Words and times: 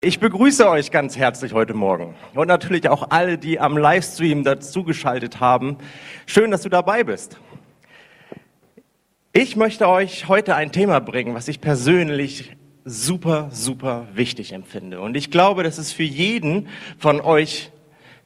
Ich 0.00 0.20
begrüße 0.20 0.70
euch 0.70 0.92
ganz 0.92 1.16
herzlich 1.16 1.54
heute 1.54 1.74
Morgen 1.74 2.14
und 2.32 2.46
natürlich 2.46 2.88
auch 2.88 3.10
alle, 3.10 3.36
die 3.36 3.58
am 3.58 3.76
Livestream 3.76 4.44
dazugeschaltet 4.44 5.40
haben. 5.40 5.76
Schön, 6.24 6.52
dass 6.52 6.62
du 6.62 6.68
dabei 6.68 7.02
bist. 7.02 7.36
Ich 9.32 9.56
möchte 9.56 9.88
euch 9.88 10.28
heute 10.28 10.54
ein 10.54 10.70
Thema 10.70 11.00
bringen, 11.00 11.34
was 11.34 11.48
ich 11.48 11.60
persönlich 11.60 12.56
super, 12.84 13.48
super 13.50 14.06
wichtig 14.14 14.52
empfinde. 14.52 15.00
Und 15.00 15.16
ich 15.16 15.32
glaube, 15.32 15.64
dass 15.64 15.78
es 15.78 15.90
für 15.90 16.04
jeden 16.04 16.68
von 16.96 17.20
euch, 17.20 17.72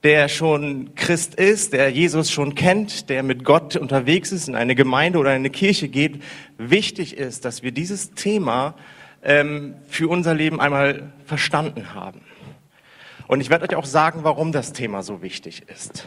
der 0.02 0.29
schon 0.29 0.95
Christ 0.95 1.36
ist, 1.36 1.73
der 1.73 1.89
Jesus 1.89 2.30
schon 2.30 2.54
kennt, 2.54 3.09
der 3.09 3.23
mit 3.23 3.45
Gott 3.45 3.77
unterwegs 3.77 4.30
ist, 4.30 4.46
in 4.46 4.57
eine 4.57 4.75
Gemeinde 4.75 5.18
oder 5.18 5.30
in 5.30 5.36
eine 5.36 5.48
Kirche 5.48 5.89
geht, 5.89 6.23
wichtig 6.59 7.16
ist, 7.16 7.46
dass 7.46 7.62
wir 7.62 7.73
dieses 7.73 8.11
Thema 8.11 8.75
ähm, 9.23 9.75
für 9.86 10.09
unser 10.09 10.35
Leben 10.35 10.61
einmal 10.61 11.12
verstanden 11.25 11.94
haben. 11.94 12.21
Und 13.29 13.40
ich 13.40 13.50
werde 13.50 13.68
euch 13.68 13.76
auch 13.76 13.86
sagen, 13.86 14.25
warum 14.25 14.53
das 14.53 14.72
Thema 14.72 15.03
so 15.03 15.22
wichtig 15.22 15.63
ist. 15.68 16.07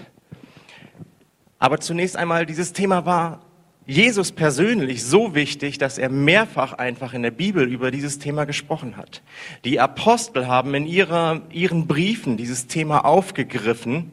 Aber 1.59 1.79
zunächst 1.79 2.17
einmal, 2.17 2.45
dieses 2.45 2.73
Thema 2.73 3.05
war 3.05 3.41
Jesus 3.87 4.31
persönlich 4.31 5.03
so 5.03 5.35
wichtig, 5.35 5.77
dass 5.77 5.97
er 5.97 6.09
mehrfach 6.09 6.73
einfach 6.73 7.13
in 7.13 7.21
der 7.21 7.31
Bibel 7.31 7.67
über 7.67 7.91
dieses 7.91 8.17
Thema 8.17 8.45
gesprochen 8.45 8.97
hat. 8.97 9.21
Die 9.63 9.79
Apostel 9.79 10.47
haben 10.47 10.73
in 10.73 10.87
ihrer, 10.87 11.41
ihren 11.51 11.87
Briefen 11.87 12.35
dieses 12.35 12.67
Thema 12.67 13.05
aufgegriffen, 13.05 14.11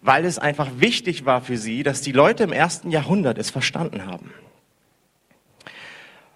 weil 0.00 0.24
es 0.24 0.40
einfach 0.40 0.68
wichtig 0.78 1.24
war 1.24 1.40
für 1.40 1.56
sie, 1.56 1.84
dass 1.84 2.02
die 2.02 2.12
Leute 2.12 2.42
im 2.42 2.52
ersten 2.52 2.90
Jahrhundert 2.90 3.38
es 3.38 3.50
verstanden 3.50 4.06
haben. 4.06 4.32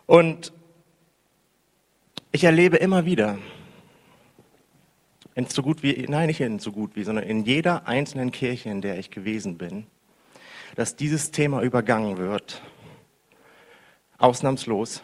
Und 0.06 0.52
ich 2.36 2.44
erlebe 2.44 2.76
immer 2.76 3.06
wieder, 3.06 3.38
in 5.34 5.46
so 5.46 5.62
gut 5.62 5.82
wie, 5.82 6.04
nein, 6.06 6.26
nicht 6.26 6.42
in 6.42 6.58
so 6.58 6.70
gut 6.70 6.94
wie, 6.94 7.02
sondern 7.02 7.24
in 7.24 7.46
jeder 7.46 7.88
einzelnen 7.88 8.30
Kirche, 8.30 8.68
in 8.68 8.82
der 8.82 8.98
ich 8.98 9.10
gewesen 9.10 9.56
bin, 9.56 9.86
dass 10.74 10.96
dieses 10.96 11.30
Thema 11.30 11.62
übergangen 11.62 12.18
wird. 12.18 12.60
Ausnahmslos. 14.18 15.02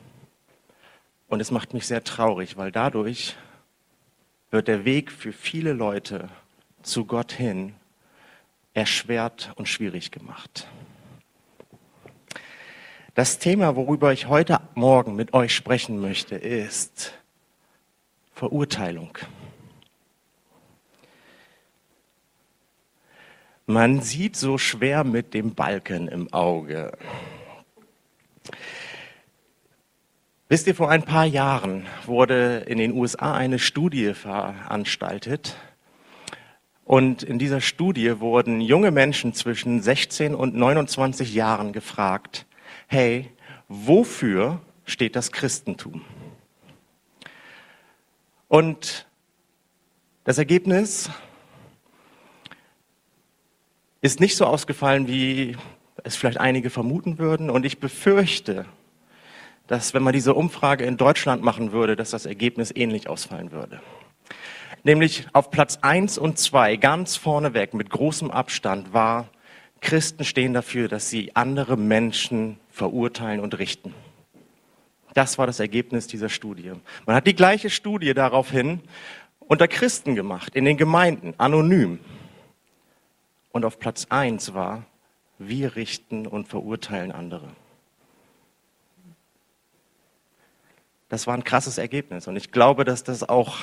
Und 1.26 1.40
es 1.40 1.50
macht 1.50 1.72
mich 1.72 1.86
sehr 1.86 2.04
traurig, 2.04 2.58
weil 2.58 2.70
dadurch 2.70 3.34
wird 4.50 4.68
der 4.68 4.84
Weg 4.84 5.10
für 5.10 5.32
viele 5.32 5.72
Leute 5.72 6.28
zu 6.82 7.06
Gott 7.06 7.32
hin 7.32 7.72
erschwert 8.74 9.52
und 9.56 9.70
schwierig 9.70 10.10
gemacht. 10.10 10.68
Das 13.14 13.38
Thema, 13.38 13.74
worüber 13.74 14.12
ich 14.12 14.28
heute 14.28 14.60
Morgen 14.74 15.16
mit 15.16 15.32
euch 15.32 15.54
sprechen 15.54 15.98
möchte, 15.98 16.34
ist 16.34 17.14
Verurteilung. 18.32 19.18
Man 23.66 24.00
sieht 24.00 24.36
so 24.36 24.58
schwer 24.58 25.04
mit 25.04 25.34
dem 25.34 25.54
Balken 25.54 26.08
im 26.08 26.32
Auge. 26.32 26.92
Wisst 30.48 30.66
ihr, 30.66 30.74
vor 30.74 30.90
ein 30.90 31.04
paar 31.04 31.24
Jahren 31.24 31.86
wurde 32.04 32.64
in 32.66 32.76
den 32.76 32.92
USA 32.92 33.34
eine 33.34 33.58
Studie 33.58 34.12
veranstaltet. 34.12 35.56
Und 36.84 37.22
in 37.22 37.38
dieser 37.38 37.62
Studie 37.62 38.20
wurden 38.20 38.60
junge 38.60 38.90
Menschen 38.90 39.32
zwischen 39.32 39.80
16 39.80 40.34
und 40.34 40.54
29 40.54 41.32
Jahren 41.32 41.72
gefragt, 41.72 42.44
hey, 42.86 43.30
wofür 43.68 44.60
steht 44.84 45.16
das 45.16 45.32
Christentum? 45.32 46.04
Und 48.52 49.06
das 50.24 50.36
Ergebnis 50.36 51.08
ist 54.02 54.20
nicht 54.20 54.36
so 54.36 54.44
ausgefallen, 54.44 55.08
wie 55.08 55.56
es 56.04 56.16
vielleicht 56.16 56.38
einige 56.38 56.68
vermuten 56.68 57.18
würden. 57.18 57.48
Und 57.48 57.64
ich 57.64 57.80
befürchte, 57.80 58.66
dass 59.68 59.94
wenn 59.94 60.02
man 60.02 60.12
diese 60.12 60.34
Umfrage 60.34 60.84
in 60.84 60.98
Deutschland 60.98 61.42
machen 61.42 61.72
würde, 61.72 61.96
dass 61.96 62.10
das 62.10 62.26
Ergebnis 62.26 62.70
ähnlich 62.76 63.08
ausfallen 63.08 63.52
würde. 63.52 63.80
Nämlich 64.82 65.26
auf 65.32 65.50
Platz 65.50 65.78
eins 65.80 66.18
und 66.18 66.38
zwei 66.38 66.76
ganz 66.76 67.16
vorneweg 67.16 67.72
mit 67.72 67.88
großem 67.88 68.30
Abstand 68.30 68.92
war, 68.92 69.30
Christen 69.80 70.26
stehen 70.26 70.52
dafür, 70.52 70.88
dass 70.88 71.08
sie 71.08 71.34
andere 71.34 71.78
Menschen 71.78 72.60
verurteilen 72.68 73.40
und 73.40 73.58
richten. 73.58 73.94
Das 75.14 75.38
war 75.38 75.46
das 75.46 75.60
Ergebnis 75.60 76.06
dieser 76.06 76.28
Studie. 76.28 76.72
Man 77.06 77.16
hat 77.16 77.26
die 77.26 77.34
gleiche 77.34 77.70
Studie 77.70 78.14
daraufhin 78.14 78.80
unter 79.40 79.68
Christen 79.68 80.14
gemacht, 80.14 80.54
in 80.56 80.64
den 80.64 80.76
Gemeinden, 80.76 81.34
anonym. 81.38 81.98
Und 83.50 83.64
auf 83.64 83.78
Platz 83.78 84.06
eins 84.08 84.54
war, 84.54 84.86
wir 85.38 85.76
richten 85.76 86.26
und 86.26 86.48
verurteilen 86.48 87.12
andere. 87.12 87.48
Das 91.10 91.26
war 91.26 91.34
ein 91.34 91.44
krasses 91.44 91.76
Ergebnis. 91.76 92.26
Und 92.26 92.36
ich 92.36 92.52
glaube, 92.52 92.84
dass 92.84 93.04
das 93.04 93.28
auch 93.28 93.58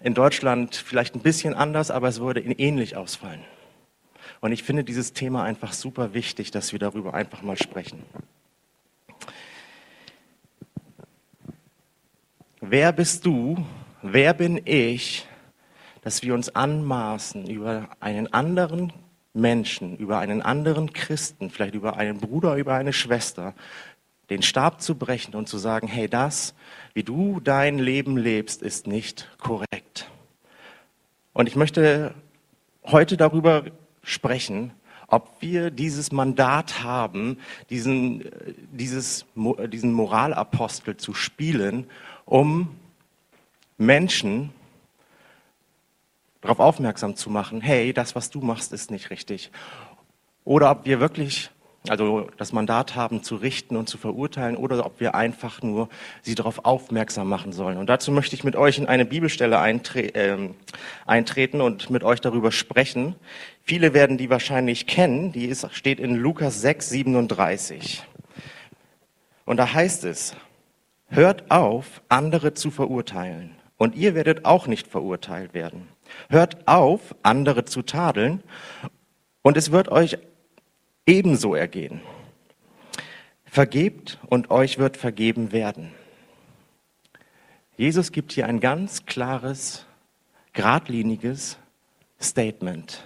in 0.00 0.12
Deutschland 0.12 0.76
vielleicht 0.76 1.14
ein 1.14 1.20
bisschen 1.20 1.54
anders, 1.54 1.90
aber 1.90 2.08
es 2.08 2.20
würde 2.20 2.40
ähnlich 2.42 2.96
ausfallen. 2.96 3.40
Und 4.40 4.52
ich 4.52 4.62
finde 4.62 4.84
dieses 4.84 5.14
Thema 5.14 5.44
einfach 5.44 5.72
super 5.72 6.12
wichtig, 6.12 6.50
dass 6.50 6.72
wir 6.72 6.78
darüber 6.78 7.14
einfach 7.14 7.40
mal 7.40 7.56
sprechen. 7.56 8.02
Wer 12.68 12.90
bist 12.90 13.24
du? 13.24 13.64
Wer 14.02 14.34
bin 14.34 14.60
ich, 14.64 15.24
dass 16.02 16.24
wir 16.24 16.34
uns 16.34 16.52
anmaßen, 16.52 17.48
über 17.48 17.90
einen 18.00 18.32
anderen 18.32 18.92
Menschen, 19.32 19.96
über 19.98 20.18
einen 20.18 20.42
anderen 20.42 20.92
Christen, 20.92 21.50
vielleicht 21.50 21.76
über 21.76 21.96
einen 21.96 22.18
Bruder, 22.18 22.56
über 22.56 22.74
eine 22.74 22.92
Schwester, 22.92 23.54
den 24.30 24.42
Stab 24.42 24.80
zu 24.80 24.96
brechen 24.96 25.36
und 25.36 25.48
zu 25.48 25.58
sagen, 25.58 25.86
hey, 25.86 26.08
das, 26.08 26.54
wie 26.92 27.04
du 27.04 27.38
dein 27.38 27.78
Leben 27.78 28.16
lebst, 28.16 28.62
ist 28.62 28.88
nicht 28.88 29.30
korrekt. 29.38 30.10
Und 31.34 31.46
ich 31.46 31.54
möchte 31.54 32.14
heute 32.82 33.16
darüber 33.16 33.66
sprechen, 34.02 34.72
ob 35.08 35.36
wir 35.40 35.70
dieses 35.70 36.12
Mandat 36.12 36.82
haben, 36.82 37.38
diesen, 37.70 38.24
dieses, 38.72 39.24
diesen 39.68 39.92
Moralapostel 39.92 40.96
zu 40.96 41.14
spielen, 41.14 41.86
um 42.24 42.76
Menschen 43.78 44.52
darauf 46.40 46.60
aufmerksam 46.60 47.16
zu 47.16 47.30
machen, 47.30 47.60
hey, 47.60 47.92
das, 47.92 48.14
was 48.14 48.30
du 48.30 48.40
machst, 48.40 48.72
ist 48.72 48.90
nicht 48.90 49.10
richtig. 49.10 49.50
Oder 50.44 50.70
ob 50.70 50.86
wir 50.86 51.00
wirklich 51.00 51.50
also 51.90 52.28
das 52.36 52.52
Mandat 52.52 52.94
haben 52.94 53.22
zu 53.22 53.36
richten 53.36 53.76
und 53.76 53.88
zu 53.88 53.98
verurteilen 53.98 54.56
oder 54.56 54.84
ob 54.84 55.00
wir 55.00 55.14
einfach 55.14 55.62
nur 55.62 55.88
sie 56.22 56.34
darauf 56.34 56.64
aufmerksam 56.64 57.28
machen 57.28 57.52
sollen. 57.52 57.78
Und 57.78 57.88
dazu 57.88 58.12
möchte 58.12 58.34
ich 58.34 58.44
mit 58.44 58.56
euch 58.56 58.78
in 58.78 58.86
eine 58.86 59.04
Bibelstelle 59.04 59.58
eintre 59.58 60.00
äh, 60.14 60.50
eintreten 61.06 61.60
und 61.60 61.90
mit 61.90 62.04
euch 62.04 62.20
darüber 62.20 62.52
sprechen. 62.52 63.14
Viele 63.62 63.94
werden 63.94 64.18
die 64.18 64.30
wahrscheinlich 64.30 64.86
kennen, 64.86 65.32
die 65.32 65.46
ist, 65.46 65.66
steht 65.74 66.00
in 66.00 66.14
Lukas 66.14 66.60
6, 66.60 66.88
37. 66.90 68.02
Und 69.44 69.56
da 69.58 69.72
heißt 69.72 70.04
es, 70.04 70.34
hört 71.08 71.50
auf, 71.50 72.02
andere 72.08 72.54
zu 72.54 72.70
verurteilen 72.70 73.56
und 73.76 73.94
ihr 73.94 74.14
werdet 74.14 74.44
auch 74.44 74.66
nicht 74.66 74.88
verurteilt 74.88 75.54
werden. 75.54 75.88
Hört 76.28 76.66
auf, 76.68 77.14
andere 77.22 77.64
zu 77.64 77.82
tadeln 77.82 78.42
und 79.42 79.56
es 79.56 79.70
wird 79.70 79.88
euch 79.88 80.18
ebenso 81.06 81.54
ergehen. 81.54 82.00
Vergebt 83.44 84.18
und 84.26 84.50
euch 84.50 84.78
wird 84.78 84.96
vergeben 84.96 85.52
werden. 85.52 85.92
Jesus 87.76 88.12
gibt 88.12 88.32
hier 88.32 88.46
ein 88.46 88.60
ganz 88.60 89.06
klares, 89.06 89.86
geradliniges 90.52 91.58
Statement. 92.20 93.04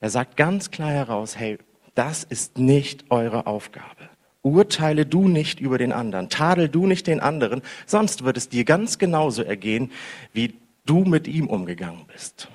Er 0.00 0.10
sagt 0.10 0.36
ganz 0.36 0.70
klar 0.70 0.90
heraus, 0.90 1.38
hey, 1.38 1.58
das 1.94 2.24
ist 2.24 2.58
nicht 2.58 3.10
eure 3.10 3.46
Aufgabe. 3.46 4.10
Urteile 4.42 5.06
du 5.06 5.28
nicht 5.28 5.60
über 5.60 5.78
den 5.78 5.92
anderen, 5.92 6.28
tadel 6.28 6.68
du 6.68 6.86
nicht 6.86 7.06
den 7.06 7.20
anderen, 7.20 7.62
sonst 7.86 8.24
wird 8.24 8.36
es 8.36 8.48
dir 8.48 8.64
ganz 8.64 8.98
genauso 8.98 9.42
ergehen, 9.42 9.92
wie 10.32 10.54
du 10.84 11.04
mit 11.04 11.28
ihm 11.28 11.46
umgegangen 11.46 12.04
bist. 12.12 12.48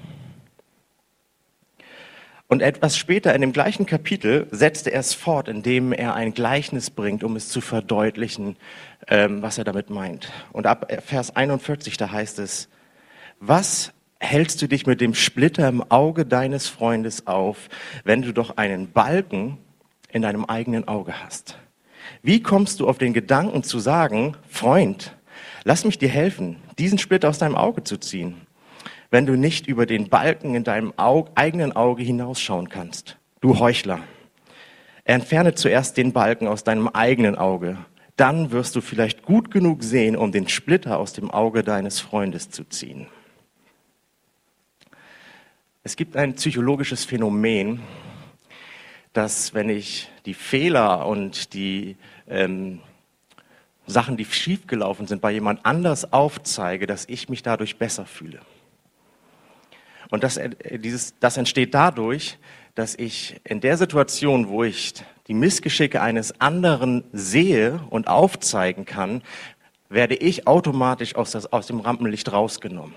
Und 2.48 2.62
etwas 2.62 2.98
später 2.98 3.36
in 3.36 3.42
dem 3.42 3.52
gleichen 3.52 3.86
Kapitel 3.86 4.48
setzte 4.52 4.92
er 4.92 5.02
es 5.02 5.14
fort, 5.14 5.50
indem 5.50 5.92
er 5.92 6.16
ein 6.16 6.34
Gleichnis 6.34 6.90
bringt, 6.90 7.24
um 7.24 7.36
es 7.36 7.50
zu 7.50 7.60
verdeutlichen, 7.60 8.56
ähm, 9.08 9.42
was 9.42 9.58
er 9.58 9.66
damit 9.66 9.90
meint. 9.90 10.32
Und 10.54 10.66
ab 10.66 10.92
Vers 11.06 11.36
41, 11.36 11.98
da 11.98 12.10
heißt 12.10 12.40
es, 12.40 12.70
was 13.40 13.92
hältst 14.20 14.62
du 14.62 14.68
dich 14.68 14.86
mit 14.86 15.02
dem 15.02 15.14
Splitter 15.14 15.68
im 15.68 15.84
Auge 15.92 16.26
deines 16.26 16.68
Freundes 16.68 17.28
auf, 17.28 17.68
wenn 18.06 18.22
du 18.22 18.34
doch 18.34 18.56
einen 18.56 18.92
Balken 18.92 19.58
in 20.10 20.22
deinem 20.22 20.46
eigenen 20.46 20.88
Auge 20.88 21.22
hast? 21.22 21.58
Wie 22.24 22.42
kommst 22.42 22.80
du 22.80 22.88
auf 22.88 22.98
den 22.98 23.14
Gedanken 23.14 23.64
zu 23.64 23.80
sagen, 23.80 24.38
Freund, 24.48 25.18
Lass 25.68 25.84
mich 25.84 25.98
dir 25.98 26.08
helfen, 26.08 26.56
diesen 26.80 26.98
Splitter 26.98 27.28
aus 27.28 27.40
deinem 27.40 27.56
Auge 27.56 27.84
zu 27.84 27.98
ziehen, 27.98 28.47
wenn 29.10 29.26
du 29.26 29.36
nicht 29.36 29.68
über 29.68 29.86
den 29.86 30.10
Balken 30.10 30.56
in 30.56 30.64
deinem 30.64 30.94
Auge, 30.98 31.32
eigenen 31.36 31.76
Auge 31.76 32.04
hinausschauen 32.04 32.70
kannst. 32.70 33.18
Du 33.42 33.60
Heuchler. 33.60 34.00
Entferne 35.04 35.56
zuerst 35.56 35.96
den 35.96 36.12
Balken 36.12 36.48
aus 36.48 36.64
deinem 36.64 36.90
eigenen 36.90 37.38
Auge. 37.38 37.78
Dann 38.18 38.52
wirst 38.52 38.76
du 38.76 38.82
vielleicht 38.82 39.24
gut 39.24 39.52
genug 39.52 39.84
sehen, 39.84 40.16
um 40.18 40.32
den 40.32 40.50
Splitter 40.50 40.98
aus 41.00 41.14
dem 41.14 41.32
Auge 41.32 41.64
deines 41.64 42.00
Freundes 42.00 42.50
zu 42.50 42.64
ziehen. 42.66 43.08
Es 45.84 45.96
gibt 45.96 46.18
ein 46.18 46.34
psychologisches 46.36 47.06
Phänomen, 47.06 47.80
dass 49.14 49.54
wenn 49.54 49.70
ich 49.70 50.10
die 50.26 50.34
Fehler 50.34 51.08
und 51.08 51.54
die 51.54 51.96
ähm, 52.28 52.82
Sachen, 53.86 54.18
die 54.18 54.26
schiefgelaufen 54.26 55.08
sind, 55.08 55.22
bei 55.22 55.32
jemand 55.32 55.66
anders 55.66 56.12
aufzeige, 56.12 56.88
dass 56.88 57.06
ich 57.08 57.30
mich 57.30 57.42
dadurch 57.42 57.78
besser 57.78 58.06
fühle. 58.06 58.42
Und 60.10 60.24
das, 60.24 60.38
äh, 60.38 60.50
dieses, 60.80 61.16
das 61.20 61.38
entsteht 61.38 61.74
dadurch, 61.74 62.38
dass 62.76 62.96
ich 62.96 63.40
in 63.44 63.60
der 63.60 63.78
Situation, 63.78 64.50
wo 64.50 64.64
ich 64.64 64.94
die 65.28 65.34
Missgeschicke 65.34 66.02
eines 66.02 66.40
anderen 66.40 67.04
sehe 67.12 67.80
und 67.90 68.08
aufzeigen 68.08 68.86
kann, 68.86 69.22
werde 69.90 70.16
ich 70.16 70.48
automatisch 70.48 71.16
aus, 71.16 71.32
das, 71.32 71.52
aus 71.52 71.68
dem 71.68 71.80
Rampenlicht 71.80 72.32
rausgenommen. 72.32 72.94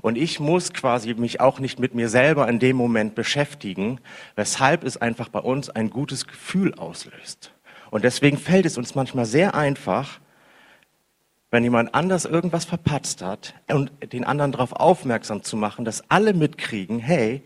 Und 0.00 0.18
ich 0.18 0.38
muss 0.38 0.72
quasi 0.72 1.14
mich 1.14 1.40
auch 1.40 1.60
nicht 1.60 1.78
mit 1.78 1.94
mir 1.94 2.08
selber 2.08 2.48
in 2.48 2.58
dem 2.58 2.76
Moment 2.76 3.14
beschäftigen, 3.14 4.00
weshalb 4.36 4.84
es 4.84 4.96
einfach 4.96 5.28
bei 5.28 5.38
uns 5.38 5.70
ein 5.70 5.90
gutes 5.90 6.26
Gefühl 6.26 6.74
auslöst. 6.74 7.52
Und 7.90 8.04
deswegen 8.04 8.36
fällt 8.36 8.66
es 8.66 8.76
uns 8.76 8.94
manchmal 8.94 9.24
sehr 9.24 9.54
einfach, 9.54 10.20
wenn 11.54 11.62
jemand 11.62 11.94
anders 11.94 12.24
irgendwas 12.24 12.64
verpatzt 12.64 13.22
hat 13.22 13.54
und 13.68 13.92
den 14.12 14.24
anderen 14.24 14.50
darauf 14.50 14.72
aufmerksam 14.72 15.44
zu 15.44 15.56
machen, 15.56 15.84
dass 15.84 16.10
alle 16.10 16.34
mitkriegen, 16.34 16.98
hey, 16.98 17.44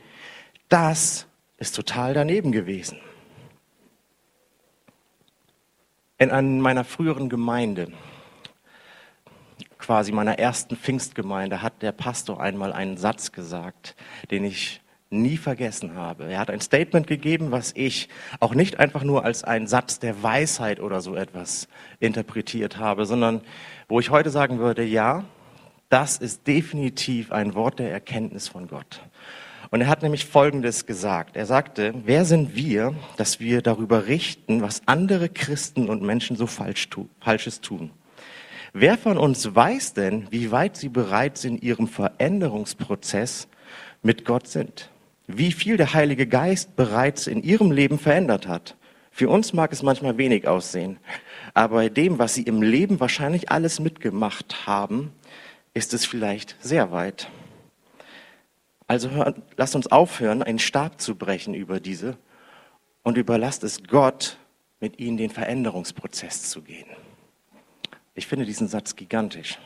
das 0.71 1.27
ist 1.59 1.77
total 1.77 2.15
daneben 2.15 2.51
gewesen. 2.51 2.99
In 6.17 6.61
meiner 6.61 6.85
früheren 6.85 7.29
Gemeinde 7.29 7.93
quasi 9.77 10.11
meiner 10.11 10.39
ersten 10.39 10.75
Pfingstgemeinde 10.75 11.61
hat 11.61 11.83
der 11.83 11.93
Pastor 11.93 12.41
einmal 12.41 12.73
einen 12.73 12.97
Satz 12.97 13.33
gesagt, 13.33 13.95
den 14.31 14.43
ich 14.43 14.81
nie 15.11 15.37
vergessen 15.37 15.95
habe. 15.95 16.25
Er 16.25 16.39
hat 16.39 16.51
ein 16.51 16.61
Statement 16.61 17.07
gegeben, 17.07 17.51
was 17.51 17.73
ich 17.75 18.09
auch 18.41 18.55
nicht 18.55 18.79
einfach 18.79 19.05
nur 19.05 19.25
als 19.25 19.45
einen 19.45 19.67
Satz 19.67 19.99
der 19.99 20.23
Weisheit 20.23 20.81
oder 20.81 21.01
so 21.01 21.15
etwas 21.15 21.69
interpretiert 21.99 22.79
habe, 22.79 23.07
sondern 23.07 23.41
wo 23.89 24.01
ich 24.01 24.11
heute 24.11 24.31
sagen 24.31 24.59
würde, 24.59 24.85
ja, 24.85 25.25
das 25.89 26.19
ist 26.19 26.47
definitiv 26.47 27.33
ein 27.33 27.55
Wort 27.55 27.79
der 27.79 27.91
Erkenntnis 27.91 28.49
von 28.49 28.69
Gott. 28.69 29.01
Und 29.71 29.81
er 29.83 29.89
hat 29.89 30.03
nämlich 30.03 30.25
Folgendes 30.27 30.87
gesagt. 30.87 31.37
Er 31.37 31.47
sagte, 31.47 31.95
wer 32.05 32.25
sind 32.25 32.55
wir, 32.55 32.95
dass 33.17 33.41
wir 33.41 33.63
darüber 33.63 34.07
richten, 34.07 34.63
was 34.63 34.83
andere 34.87 35.29
Christen 35.29 35.89
und 35.89 36.03
Menschen 36.03 36.37
so 36.37 36.47
falsch 36.47 36.89
tu 36.89 37.09
Falsches 37.21 37.61
tun? 37.61 37.91
Wer 38.73 38.99
von 38.99 39.17
uns 39.17 39.55
weiß 39.55 39.95
denn, 39.95 40.27
wie 40.31 40.51
weit 40.51 40.77
sie 40.77 40.89
bereits 40.89 41.45
in 41.45 41.59
ihrem 41.59 41.89
Veränderungsprozess 41.89 43.49
mit 44.03 44.25
Gott 44.25 44.47
sind? 44.47 44.91
Wie 45.31 45.53
viel 45.53 45.77
der 45.77 45.93
Heilige 45.93 46.27
Geist 46.27 46.75
bereits 46.75 47.27
in 47.27 47.43
ihrem 47.43 47.71
Leben 47.71 47.99
verändert 47.99 48.49
hat? 48.49 48.77
Für 49.11 49.29
uns 49.29 49.53
mag 49.53 49.73
es 49.73 49.83
manchmal 49.83 50.17
wenig 50.17 50.49
aussehen, 50.49 50.99
aber 51.53 51.77
bei 51.77 51.89
dem, 51.91 52.19
was 52.19 52.35
sie 52.35 52.45
im 52.45 52.63
Leben 52.63 52.99
wahrscheinlich 52.99 53.51
alles 53.51 53.79
mitgemacht 53.79 54.67
haben, 54.67 55.13
ist 55.75 55.93
es 55.93 56.07
vielleicht 56.07 56.57
sehr 56.61 56.93
weit. 56.93 57.31
Also 58.87 59.11
hör, 59.11 59.35
lasst 59.59 59.77
uns 59.77 59.89
aufhören, 59.89 60.43
einen 60.43 60.59
Stab 60.59 60.99
zu 60.99 61.15
brechen 61.15 61.53
über 61.53 61.79
diese 61.79 62.17
und 63.03 63.19
überlasst 63.19 63.65
es 63.65 63.83
Gott, 63.85 64.39
mit 64.81 64.99
ihnen 64.99 65.19
den 65.19 65.31
Veränderungsprozess 65.31 66.49
zu 66.49 66.63
gehen. 66.63 66.89
Ich 68.15 68.27
finde 68.27 68.47
diesen 68.47 68.69
Satz 68.69 68.97
gigantisch. 68.97 69.59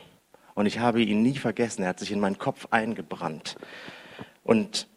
Und 0.55 0.65
ich 0.65 0.79
habe 0.79 1.01
ihn 1.01 1.23
nie 1.23 1.37
vergessen. 1.37 1.83
Er 1.83 1.89
hat 1.89 1.99
sich 1.99 2.11
in 2.11 2.19
meinen 2.19 2.37
Kopf 2.37 2.67
eingebrannt. 2.69 3.55
Und 4.43 4.87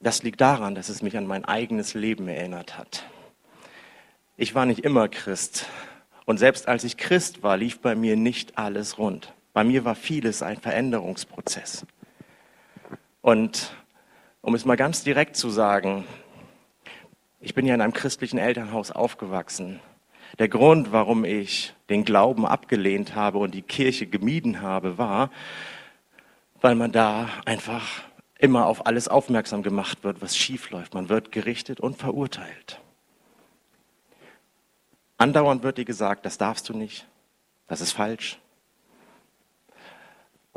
das 0.00 0.22
liegt 0.22 0.40
daran, 0.40 0.74
dass 0.74 0.88
es 0.88 1.02
mich 1.02 1.16
an 1.16 1.26
mein 1.26 1.44
eigenes 1.44 1.94
Leben 1.94 2.28
erinnert 2.28 2.78
hat. 2.78 3.04
Ich 4.36 4.54
war 4.54 4.66
nicht 4.66 4.80
immer 4.80 5.08
Christ. 5.08 5.66
Und 6.24 6.38
selbst 6.38 6.68
als 6.68 6.84
ich 6.84 6.96
Christ 6.96 7.42
war, 7.42 7.56
lief 7.56 7.80
bei 7.80 7.94
mir 7.94 8.16
nicht 8.16 8.58
alles 8.58 8.98
rund. 8.98 9.32
Bei 9.52 9.64
mir 9.64 9.84
war 9.84 9.94
vieles 9.94 10.42
ein 10.42 10.58
Veränderungsprozess. 10.58 11.84
Und 13.22 13.72
um 14.40 14.54
es 14.54 14.64
mal 14.64 14.76
ganz 14.76 15.02
direkt 15.02 15.36
zu 15.36 15.50
sagen, 15.50 16.04
ich 17.40 17.54
bin 17.54 17.66
ja 17.66 17.74
in 17.74 17.80
einem 17.80 17.92
christlichen 17.92 18.38
Elternhaus 18.38 18.90
aufgewachsen. 18.90 19.80
Der 20.38 20.48
Grund, 20.48 20.92
warum 20.92 21.24
ich 21.24 21.74
den 21.88 22.04
Glauben 22.04 22.46
abgelehnt 22.46 23.14
habe 23.14 23.38
und 23.38 23.54
die 23.54 23.62
Kirche 23.62 24.06
gemieden 24.06 24.60
habe, 24.60 24.98
war, 24.98 25.30
weil 26.60 26.74
man 26.74 26.92
da 26.92 27.28
einfach 27.44 28.07
immer 28.38 28.66
auf 28.66 28.86
alles 28.86 29.08
aufmerksam 29.08 29.62
gemacht 29.62 30.04
wird, 30.04 30.22
was 30.22 30.36
schief 30.36 30.70
läuft. 30.70 30.94
Man 30.94 31.08
wird 31.08 31.32
gerichtet 31.32 31.80
und 31.80 31.96
verurteilt. 31.96 32.80
Andauernd 35.16 35.62
wird 35.62 35.78
dir 35.78 35.84
gesagt, 35.84 36.24
das 36.24 36.38
darfst 36.38 36.68
du 36.68 36.74
nicht, 36.74 37.06
das 37.66 37.80
ist 37.80 37.92
falsch, 37.92 38.38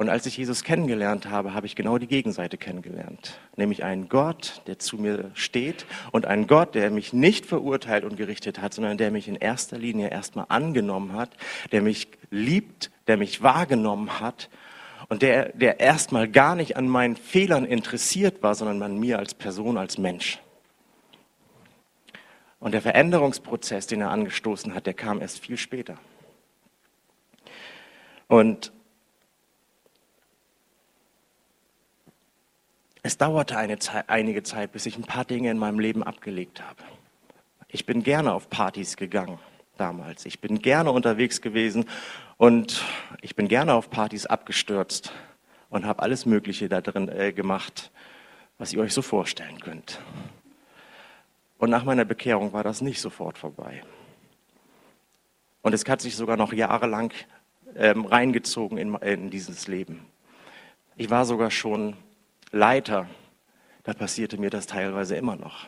und 0.02 0.10
als 0.10 0.26
ich 0.26 0.36
Jesus 0.36 0.64
kennengelernt 0.64 1.30
habe, 1.30 1.54
habe 1.54 1.68
ich 1.68 1.76
genau 1.76 2.00
die 2.00 2.08
Gegenseite 2.08 2.58
kennengelernt. 2.58 3.40
Nämlich 3.56 3.84
einen 3.84 4.10
Gott, 4.10 4.64
der 4.66 4.80
zu 4.80 4.98
mir 4.98 5.30
steht 5.36 5.86
und 6.12 6.26
einen 6.26 6.48
Gott, 6.48 6.74
der 6.74 6.90
mich 6.90 7.14
nicht 7.14 7.46
verurteilt 7.46 8.04
und 8.04 8.18
gerichtet 8.18 8.60
hat, 8.60 8.74
sondern 8.74 8.98
der 8.98 9.12
mich 9.12 9.28
in 9.28 9.36
erster 9.36 9.78
Linie 9.78 10.10
erstmal 10.10 10.48
angenommen 10.50 11.14
hat, 11.14 11.30
der 11.72 11.84
mich 11.84 12.08
liebt, 12.32 12.90
der 13.06 13.18
mich 13.18 13.44
wahrgenommen 13.44 14.20
hat 14.20 14.50
und 15.12 15.24
der, 15.24 15.50
der 15.50 15.82
erstmal 15.82 16.30
gar 16.30 16.56
nicht 16.56 16.78
an 16.78 16.88
meinen 16.88 17.18
Fehlern 17.18 17.66
interessiert 17.66 18.42
war, 18.42 18.56
sondern 18.56 18.82
an 18.82 18.98
mir 18.98 19.20
als 19.20 19.34
Person, 19.34 19.78
als 19.78 19.98
Mensch. 19.98 20.40
Und 22.62 22.72
der 22.72 22.82
Veränderungsprozess, 22.82 23.88
den 23.88 24.00
er 24.00 24.10
angestoßen 24.10 24.74
hat, 24.74 24.86
der 24.86 24.94
kam 24.94 25.20
erst 25.20 25.40
viel 25.40 25.58
später. 25.58 25.98
Und 28.30 28.72
Es 33.04 33.18
dauerte 33.18 33.58
eine 33.58 33.80
Zeit, 33.80 34.06
einige 34.10 34.44
Zeit, 34.44 34.72
bis 34.72 34.86
ich 34.86 34.96
ein 34.96 35.04
paar 35.04 35.26
Dinge 35.26 35.50
in 35.50 35.58
meinem 35.58 35.80
Leben 35.80 36.04
abgelegt 36.04 36.62
habe. 36.62 36.84
Ich 37.68 37.86
bin 37.88 38.04
gerne 38.04 38.32
auf 38.32 38.50
Partys 38.50 38.96
gegangen 38.96 39.40
damals. 39.76 40.26
Ich 40.28 40.40
bin 40.40 40.60
gerne 40.60 40.92
unterwegs 40.92 41.42
gewesen 41.42 41.86
und 42.42 42.84
ich 43.22 43.36
bin 43.36 43.48
gerne 43.48 43.76
auf 43.76 43.92
Partys 43.92 44.26
abgestürzt 44.26 45.14
und 45.70 45.86
habe 45.86 46.02
alles 46.02 46.26
Mögliche 46.26 46.70
da 46.70 46.82
drin 46.82 47.08
äh, 47.08 47.34
gemacht, 47.34 47.92
was 48.58 48.74
ihr 48.74 48.80
euch 48.80 48.96
so 48.96 49.04
vorstellen 49.04 49.60
könnt. 49.60 50.02
Und 51.60 51.70
nach 51.70 51.84
meiner 51.84 52.04
Bekehrung 52.04 52.52
war 52.52 52.64
das 52.64 52.82
nicht 52.82 53.00
sofort 53.00 53.38
vorbei. 53.38 53.84
Und 55.62 55.74
es 55.74 55.86
hat 55.88 56.02
sich 56.02 56.16
sogar 56.16 56.36
noch 56.36 56.52
jahrelang 56.52 57.14
ähm, 57.76 58.06
reingezogen 58.06 58.80
in, 58.80 58.96
in 58.96 59.30
dieses 59.30 59.68
Leben. 59.68 60.04
Ich 60.96 61.12
war 61.12 61.26
sogar 61.26 61.52
schon 61.52 61.96
Leiter, 62.50 63.06
da 63.84 63.94
passierte 63.94 64.40
mir 64.40 64.50
das 64.50 64.66
teilweise 64.66 65.16
immer 65.16 65.36
noch. 65.36 65.68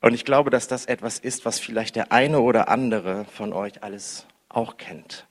Und 0.00 0.14
ich 0.14 0.24
glaube, 0.24 0.50
dass 0.50 0.68
das 0.68 0.86
etwas 0.86 1.18
ist, 1.18 1.44
was 1.44 1.58
vielleicht 1.58 1.96
der 1.96 2.12
eine 2.12 2.40
oder 2.40 2.68
andere 2.68 3.24
von 3.24 3.52
euch 3.52 3.82
alles 3.82 4.26
auch 4.48 4.76
kennt. 4.76 5.26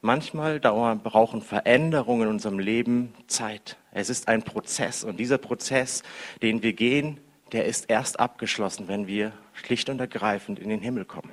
Manchmal 0.00 0.60
dauern, 0.60 1.00
brauchen 1.02 1.42
Veränderungen 1.42 2.22
in 2.22 2.28
unserem 2.28 2.58
Leben 2.58 3.12
Zeit. 3.26 3.76
Es 3.92 4.08
ist 4.08 4.28
ein 4.28 4.42
Prozess 4.42 5.04
und 5.04 5.18
dieser 5.20 5.36
Prozess, 5.36 6.02
den 6.40 6.62
wir 6.62 6.72
gehen, 6.72 7.20
der 7.52 7.66
ist 7.66 7.90
erst 7.90 8.18
abgeschlossen, 8.18 8.88
wenn 8.88 9.06
wir 9.06 9.32
schlicht 9.52 9.90
und 9.90 10.00
ergreifend 10.00 10.58
in 10.58 10.70
den 10.70 10.80
Himmel 10.80 11.04
kommen. 11.04 11.30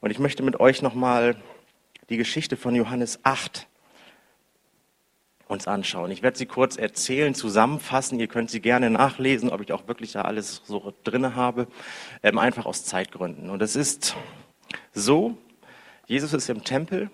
Und 0.00 0.10
ich 0.10 0.18
möchte 0.18 0.42
mit 0.42 0.60
euch 0.60 0.82
nochmal 0.82 1.36
die 2.10 2.18
Geschichte 2.18 2.56
von 2.56 2.74
Johannes 2.74 3.20
8 3.22 3.66
uns 5.48 5.66
anschauen. 5.66 6.10
Ich 6.10 6.22
werde 6.22 6.38
sie 6.38 6.46
kurz 6.46 6.76
erzählen, 6.76 7.34
zusammenfassen. 7.34 8.20
Ihr 8.20 8.28
könnt 8.28 8.50
sie 8.50 8.60
gerne 8.60 8.90
nachlesen, 8.90 9.50
ob 9.50 9.62
ich 9.62 9.72
auch 9.72 9.88
wirklich 9.88 10.12
da 10.12 10.22
alles 10.22 10.62
so 10.64 10.94
drinne 11.04 11.34
habe, 11.34 11.66
ähm, 12.22 12.38
einfach 12.38 12.66
aus 12.66 12.84
Zeitgründen. 12.84 13.50
Und 13.50 13.62
es 13.62 13.74
ist 13.74 14.14
so, 14.92 15.36
Jesus 16.06 16.32
ist 16.34 16.48
im 16.48 16.64
Tempel 16.64 17.10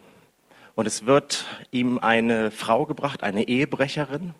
und 0.74 0.86
es 0.86 1.06
wird 1.06 1.46
ihm 1.70 1.98
eine 1.98 2.50
Frau 2.50 2.86
gebracht, 2.86 3.22
eine 3.22 3.46
Ehebrecherin. 3.48 4.34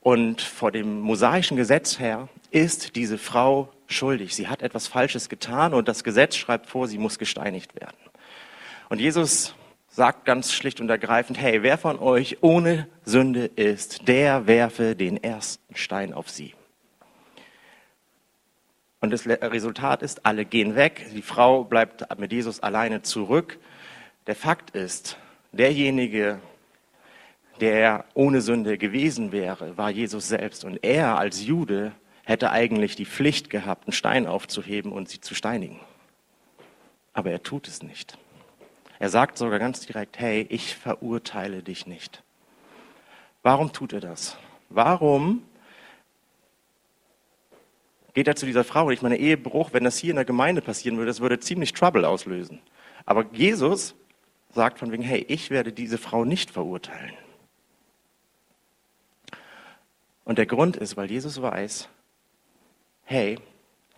Und 0.00 0.40
vor 0.40 0.70
dem 0.70 1.00
mosaischen 1.00 1.56
Gesetz 1.56 1.98
her 1.98 2.28
ist 2.50 2.94
diese 2.94 3.18
Frau 3.18 3.72
schuldig. 3.88 4.36
Sie 4.36 4.46
hat 4.46 4.62
etwas 4.62 4.86
Falsches 4.86 5.28
getan 5.28 5.74
und 5.74 5.88
das 5.88 6.04
Gesetz 6.04 6.36
schreibt 6.36 6.66
vor, 6.66 6.86
sie 6.86 6.98
muss 6.98 7.18
gesteinigt 7.18 7.74
werden. 7.74 7.96
Und 8.88 9.00
Jesus 9.00 9.54
sagt 9.96 10.26
ganz 10.26 10.52
schlicht 10.52 10.82
und 10.82 10.90
ergreifend, 10.90 11.38
hey, 11.38 11.62
wer 11.62 11.78
von 11.78 11.98
euch 11.98 12.42
ohne 12.42 12.86
Sünde 13.06 13.46
ist, 13.46 14.06
der 14.08 14.46
werfe 14.46 14.94
den 14.94 15.16
ersten 15.16 15.74
Stein 15.74 16.12
auf 16.12 16.28
sie. 16.28 16.52
Und 19.00 19.10
das 19.10 19.26
Resultat 19.26 20.02
ist, 20.02 20.26
alle 20.26 20.44
gehen 20.44 20.76
weg, 20.76 21.06
die 21.14 21.22
Frau 21.22 21.64
bleibt 21.64 22.04
mit 22.18 22.30
Jesus 22.30 22.60
alleine 22.60 23.00
zurück. 23.00 23.58
Der 24.26 24.36
Fakt 24.36 24.76
ist, 24.76 25.16
derjenige, 25.52 26.40
der 27.62 28.04
ohne 28.12 28.42
Sünde 28.42 28.76
gewesen 28.76 29.32
wäre, 29.32 29.78
war 29.78 29.88
Jesus 29.88 30.28
selbst. 30.28 30.66
Und 30.66 30.84
er 30.84 31.16
als 31.16 31.42
Jude 31.42 31.92
hätte 32.24 32.50
eigentlich 32.50 32.96
die 32.96 33.06
Pflicht 33.06 33.48
gehabt, 33.48 33.86
einen 33.86 33.94
Stein 33.94 34.26
aufzuheben 34.26 34.92
und 34.92 35.08
sie 35.08 35.22
zu 35.22 35.34
steinigen. 35.34 35.80
Aber 37.14 37.30
er 37.30 37.42
tut 37.42 37.66
es 37.66 37.82
nicht. 37.82 38.18
Er 38.98 39.08
sagt 39.08 39.38
sogar 39.38 39.58
ganz 39.58 39.84
direkt, 39.86 40.18
hey, 40.18 40.46
ich 40.48 40.74
verurteile 40.74 41.62
dich 41.62 41.86
nicht. 41.86 42.22
Warum 43.42 43.72
tut 43.72 43.92
er 43.92 44.00
das? 44.00 44.36
Warum 44.68 45.42
geht 48.14 48.26
er 48.26 48.36
zu 48.36 48.46
dieser 48.46 48.64
Frau? 48.64 48.90
Ich 48.90 49.02
meine, 49.02 49.18
Ehebruch, 49.18 49.72
wenn 49.72 49.84
das 49.84 49.98
hier 49.98 50.10
in 50.10 50.16
der 50.16 50.24
Gemeinde 50.24 50.62
passieren 50.62 50.96
würde, 50.96 51.10
das 51.10 51.20
würde 51.20 51.38
ziemlich 51.38 51.72
Trouble 51.72 52.06
auslösen. 52.06 52.60
Aber 53.04 53.26
Jesus 53.32 53.94
sagt 54.54 54.78
von 54.78 54.90
wegen, 54.90 55.02
hey, 55.02 55.24
ich 55.28 55.50
werde 55.50 55.72
diese 55.72 55.98
Frau 55.98 56.24
nicht 56.24 56.50
verurteilen. 56.50 57.14
Und 60.24 60.38
der 60.38 60.46
Grund 60.46 60.76
ist, 60.76 60.96
weil 60.96 61.08
Jesus 61.08 61.40
weiß, 61.40 61.88
hey, 63.04 63.38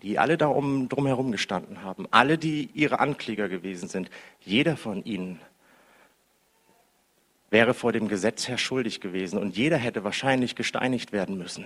die 0.02 0.18
alle 0.18 0.36
da 0.36 0.46
um, 0.46 0.88
drumherum 0.88 1.32
gestanden 1.32 1.82
haben, 1.82 2.06
alle, 2.10 2.38
die 2.38 2.70
ihre 2.74 3.00
Ankläger 3.00 3.48
gewesen 3.48 3.88
sind, 3.88 4.10
jeder 4.40 4.76
von 4.76 5.04
ihnen 5.04 5.40
wäre 7.50 7.74
vor 7.74 7.92
dem 7.92 8.08
Gesetz 8.08 8.46
her 8.46 8.58
schuldig 8.58 9.00
gewesen 9.00 9.38
und 9.38 9.56
jeder 9.56 9.78
hätte 9.78 10.04
wahrscheinlich 10.04 10.54
gesteinigt 10.54 11.12
werden 11.12 11.38
müssen. 11.38 11.64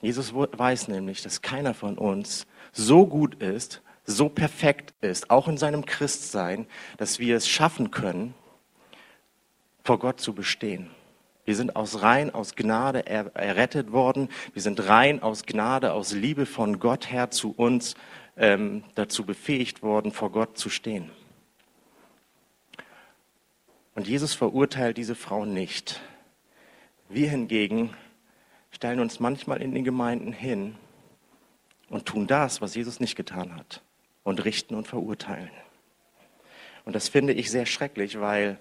Jesus 0.00 0.32
weiß 0.34 0.88
nämlich, 0.88 1.22
dass 1.22 1.42
keiner 1.42 1.74
von 1.74 1.98
uns 1.98 2.46
so 2.72 3.06
gut 3.06 3.34
ist, 3.42 3.82
so 4.04 4.28
perfekt 4.28 4.94
ist, 5.00 5.30
auch 5.30 5.48
in 5.48 5.58
seinem 5.58 5.84
Christsein, 5.84 6.66
dass 6.96 7.18
wir 7.18 7.36
es 7.36 7.48
schaffen 7.48 7.90
können, 7.90 8.34
vor 9.82 9.98
Gott 9.98 10.20
zu 10.20 10.34
bestehen. 10.34 10.90
Wir 11.48 11.56
sind 11.56 11.76
aus 11.76 12.02
rein 12.02 12.34
aus 12.34 12.56
Gnade 12.56 13.06
er, 13.06 13.34
errettet 13.34 13.90
worden. 13.90 14.28
Wir 14.52 14.60
sind 14.60 14.86
rein 14.86 15.22
aus 15.22 15.46
Gnade, 15.46 15.94
aus 15.94 16.12
Liebe 16.12 16.44
von 16.44 16.78
Gott 16.78 17.10
her 17.10 17.30
zu 17.30 17.54
uns 17.56 17.94
ähm, 18.36 18.84
dazu 18.96 19.24
befähigt 19.24 19.82
worden, 19.82 20.12
vor 20.12 20.30
Gott 20.30 20.58
zu 20.58 20.68
stehen. 20.68 21.10
Und 23.94 24.06
Jesus 24.06 24.34
verurteilt 24.34 24.98
diese 24.98 25.14
Frau 25.14 25.46
nicht. 25.46 26.02
Wir 27.08 27.30
hingegen 27.30 27.94
stellen 28.70 29.00
uns 29.00 29.18
manchmal 29.18 29.62
in 29.62 29.72
den 29.72 29.84
Gemeinden 29.84 30.34
hin 30.34 30.74
und 31.88 32.04
tun 32.04 32.26
das, 32.26 32.60
was 32.60 32.74
Jesus 32.74 33.00
nicht 33.00 33.16
getan 33.16 33.56
hat, 33.56 33.80
und 34.22 34.44
richten 34.44 34.74
und 34.74 34.86
verurteilen. 34.86 35.50
Und 36.84 36.94
das 36.94 37.08
finde 37.08 37.32
ich 37.32 37.50
sehr 37.50 37.64
schrecklich, 37.64 38.20
weil 38.20 38.58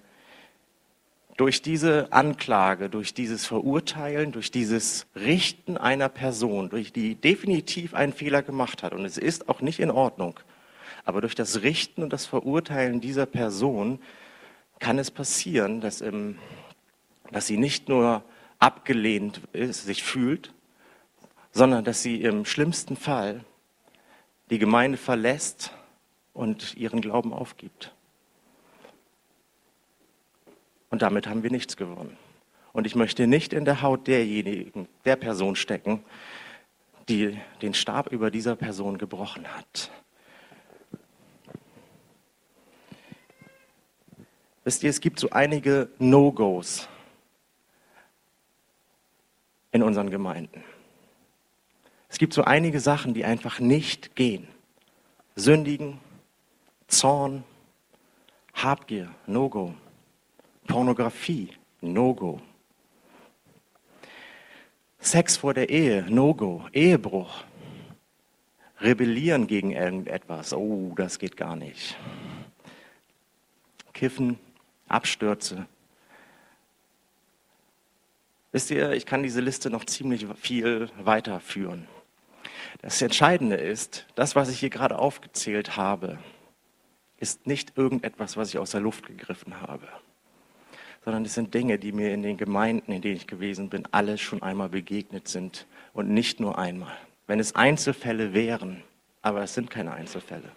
durch 1.38 1.62
diese 1.62 2.12
Anklage, 2.12 2.89
durch 2.89 3.13
dieses 3.13 3.46
Verurteilen, 3.46 4.32
durch 4.32 4.50
dieses 4.50 5.06
Richten 5.15 5.77
einer 5.77 6.10
Person, 6.10 6.70
durch 6.70 6.91
die 6.91 7.15
definitiv 7.15 7.94
einen 7.94 8.12
Fehler 8.12 8.41
gemacht 8.41 8.82
hat, 8.82 8.94
und 8.94 9.06
es 9.06 9.17
ist 9.17 9.48
auch 9.48 9.62
nicht 9.62 9.79
in 9.79 9.91
Ordnung, 9.91 10.39
aber 11.06 11.22
durch 11.22 11.36
das 11.36 11.62
Richten 11.62 12.03
und 12.03 12.12
das 12.12 12.25
Verurteilen 12.25 13.00
dieser 13.01 13.27
Person 13.27 14.00
kann 14.79 14.98
es 14.98 15.12
passieren, 15.12 15.79
dass, 15.79 16.01
im, 16.01 16.38
dass 17.32 17.48
sie 17.48 17.58
nicht 17.58 17.88
nur 17.88 18.24
abgelehnt 18.60 19.41
ist, 19.53 19.86
sich 19.86 20.03
fühlt, 20.03 20.53
sondern 21.51 21.86
dass 21.86 22.01
sie 22.01 22.22
im 22.22 22.46
schlimmsten 22.46 22.96
Fall 22.96 23.44
die 24.50 24.60
Gemeinde 24.60 24.98
verlässt 24.98 25.72
und 26.34 26.75
ihren 26.77 27.01
Glauben 27.01 27.32
aufgibt. 27.32 27.94
Und 30.89 31.01
damit 31.01 31.27
haben 31.27 31.44
wir 31.44 31.51
nichts 31.51 31.77
gewonnen. 31.77 32.17
Und 32.74 32.86
ich 32.86 32.96
möchte 32.96 33.27
nicht 33.27 33.53
in 33.53 33.65
der 33.65 33.82
Haut 33.82 34.08
derjenigen, 34.08 34.88
der 35.06 35.15
Person 35.15 35.56
stecken, 35.56 36.03
die 37.10 37.38
den 37.62 37.74
Stab 37.74 38.12
über 38.12 38.32
dieser 38.32 38.56
Person 38.56 38.98
gebrochen 38.98 39.48
hat. 39.48 39.91
Wisst 44.63 44.84
ihr, 44.84 44.89
es 44.89 45.00
gibt 45.00 45.20
so 45.20 45.29
einige 45.29 45.89
No-Gos 45.98 46.89
in 49.72 49.82
unseren 49.82 50.10
Gemeinden. 50.10 50.63
Es 52.10 52.17
gibt 52.17 52.34
so 52.34 52.44
einige 52.44 52.79
Sachen, 52.79 53.13
die 53.13 53.25
einfach 53.25 53.60
nicht 53.60 54.15
gehen. 54.15 54.48
Sündigen, 55.36 56.00
Zorn, 56.88 57.44
Habgier, 58.53 59.13
No-Go. 59.25 59.74
Pornografie, 60.67 61.50
No-Go. 61.81 62.41
Sex 65.00 65.38
vor 65.38 65.53
der 65.53 65.69
Ehe, 65.69 66.05
No-Go. 66.09 66.67
Ehebruch. 66.74 67.43
Rebellieren 68.79 69.47
gegen 69.47 69.71
irgendetwas, 69.71 70.53
oh, 70.53 70.93
das 70.95 71.17
geht 71.17 71.36
gar 71.36 71.55
nicht. 71.55 71.97
Kiffen, 73.93 74.38
Abstürze. 74.88 75.65
Wisst 78.51 78.69
ihr, 78.69 78.91
ich 78.91 79.07
kann 79.07 79.24
diese 79.24 79.41
Liste 79.41 79.71
noch 79.71 79.86
ziemlich 79.86 80.27
viel 80.36 80.89
weiterführen. 81.00 81.88
Das 82.81 83.01
Entscheidende 83.01 83.55
ist, 83.55 84.05
das, 84.13 84.36
was 84.36 84.50
ich 84.50 84.59
hier 84.59 84.69
gerade 84.69 85.00
aufgezählt 85.00 85.75
habe, 85.75 86.19
ist 87.17 87.47
nicht 87.47 87.77
irgendetwas, 87.77 88.38
was 88.38 88.50
ich 88.50 88.59
aus 88.59 88.71
der 88.71 88.81
Luft 88.81 89.07
gegriffen 89.07 89.59
habe 89.62 89.88
sondern 91.08 91.24
es 91.24 91.36
sind 91.36 91.54
Dinge, 91.54 91.80
die 91.80 91.94
mir 91.94 92.14
in 92.14 92.22
den 92.22 92.36
Gemeinden, 92.36 92.92
in 92.92 93.02
denen 93.02 93.16
ich 93.16 93.28
gewesen 93.28 93.70
bin, 93.70 93.88
alle 93.92 94.18
schon 94.18 94.44
einmal 94.44 94.68
begegnet 94.68 95.30
sind 95.30 95.66
und 95.94 96.10
nicht 96.10 96.42
nur 96.42 96.58
einmal. 96.58 96.98
Wenn 97.28 97.40
es 97.40 97.56
Einzelfälle 97.56 98.34
wären, 98.34 98.84
aber 99.22 99.42
es 99.42 99.54
sind 99.54 99.70
keine 99.70 99.94
Einzelfälle, 99.94 100.52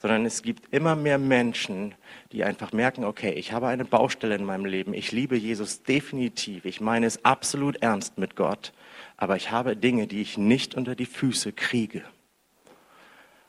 sondern 0.00 0.26
es 0.26 0.42
gibt 0.42 0.74
immer 0.74 0.96
mehr 0.96 1.18
Menschen, 1.18 1.94
die 2.32 2.42
einfach 2.42 2.72
merken, 2.72 3.04
okay, 3.04 3.30
ich 3.30 3.52
habe 3.52 3.68
eine 3.68 3.84
Baustelle 3.84 4.34
in 4.34 4.44
meinem 4.44 4.64
Leben, 4.64 4.92
ich 4.92 5.12
liebe 5.12 5.36
Jesus 5.36 5.84
definitiv, 5.84 6.64
ich 6.64 6.80
meine 6.80 7.06
es 7.06 7.24
absolut 7.24 7.76
ernst 7.76 8.18
mit 8.18 8.34
Gott, 8.34 8.72
aber 9.16 9.36
ich 9.36 9.52
habe 9.52 9.76
Dinge, 9.76 10.08
die 10.08 10.20
ich 10.20 10.36
nicht 10.36 10.74
unter 10.74 10.96
die 10.96 11.06
Füße 11.06 11.52
kriege. 11.52 12.02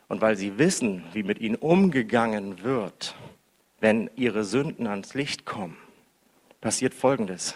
Und 0.08 0.22
weil 0.22 0.36
sie 0.36 0.60
wissen, 0.60 1.04
wie 1.14 1.24
mit 1.24 1.40
ihnen 1.40 1.56
umgegangen 1.56 2.62
wird, 2.62 3.16
wenn 3.80 4.12
ihre 4.16 4.44
Sünden 4.44 4.86
ans 4.86 5.16
Licht 5.16 5.48
kommen, 5.48 5.78
passiert 6.62 6.94
Folgendes. 6.94 7.56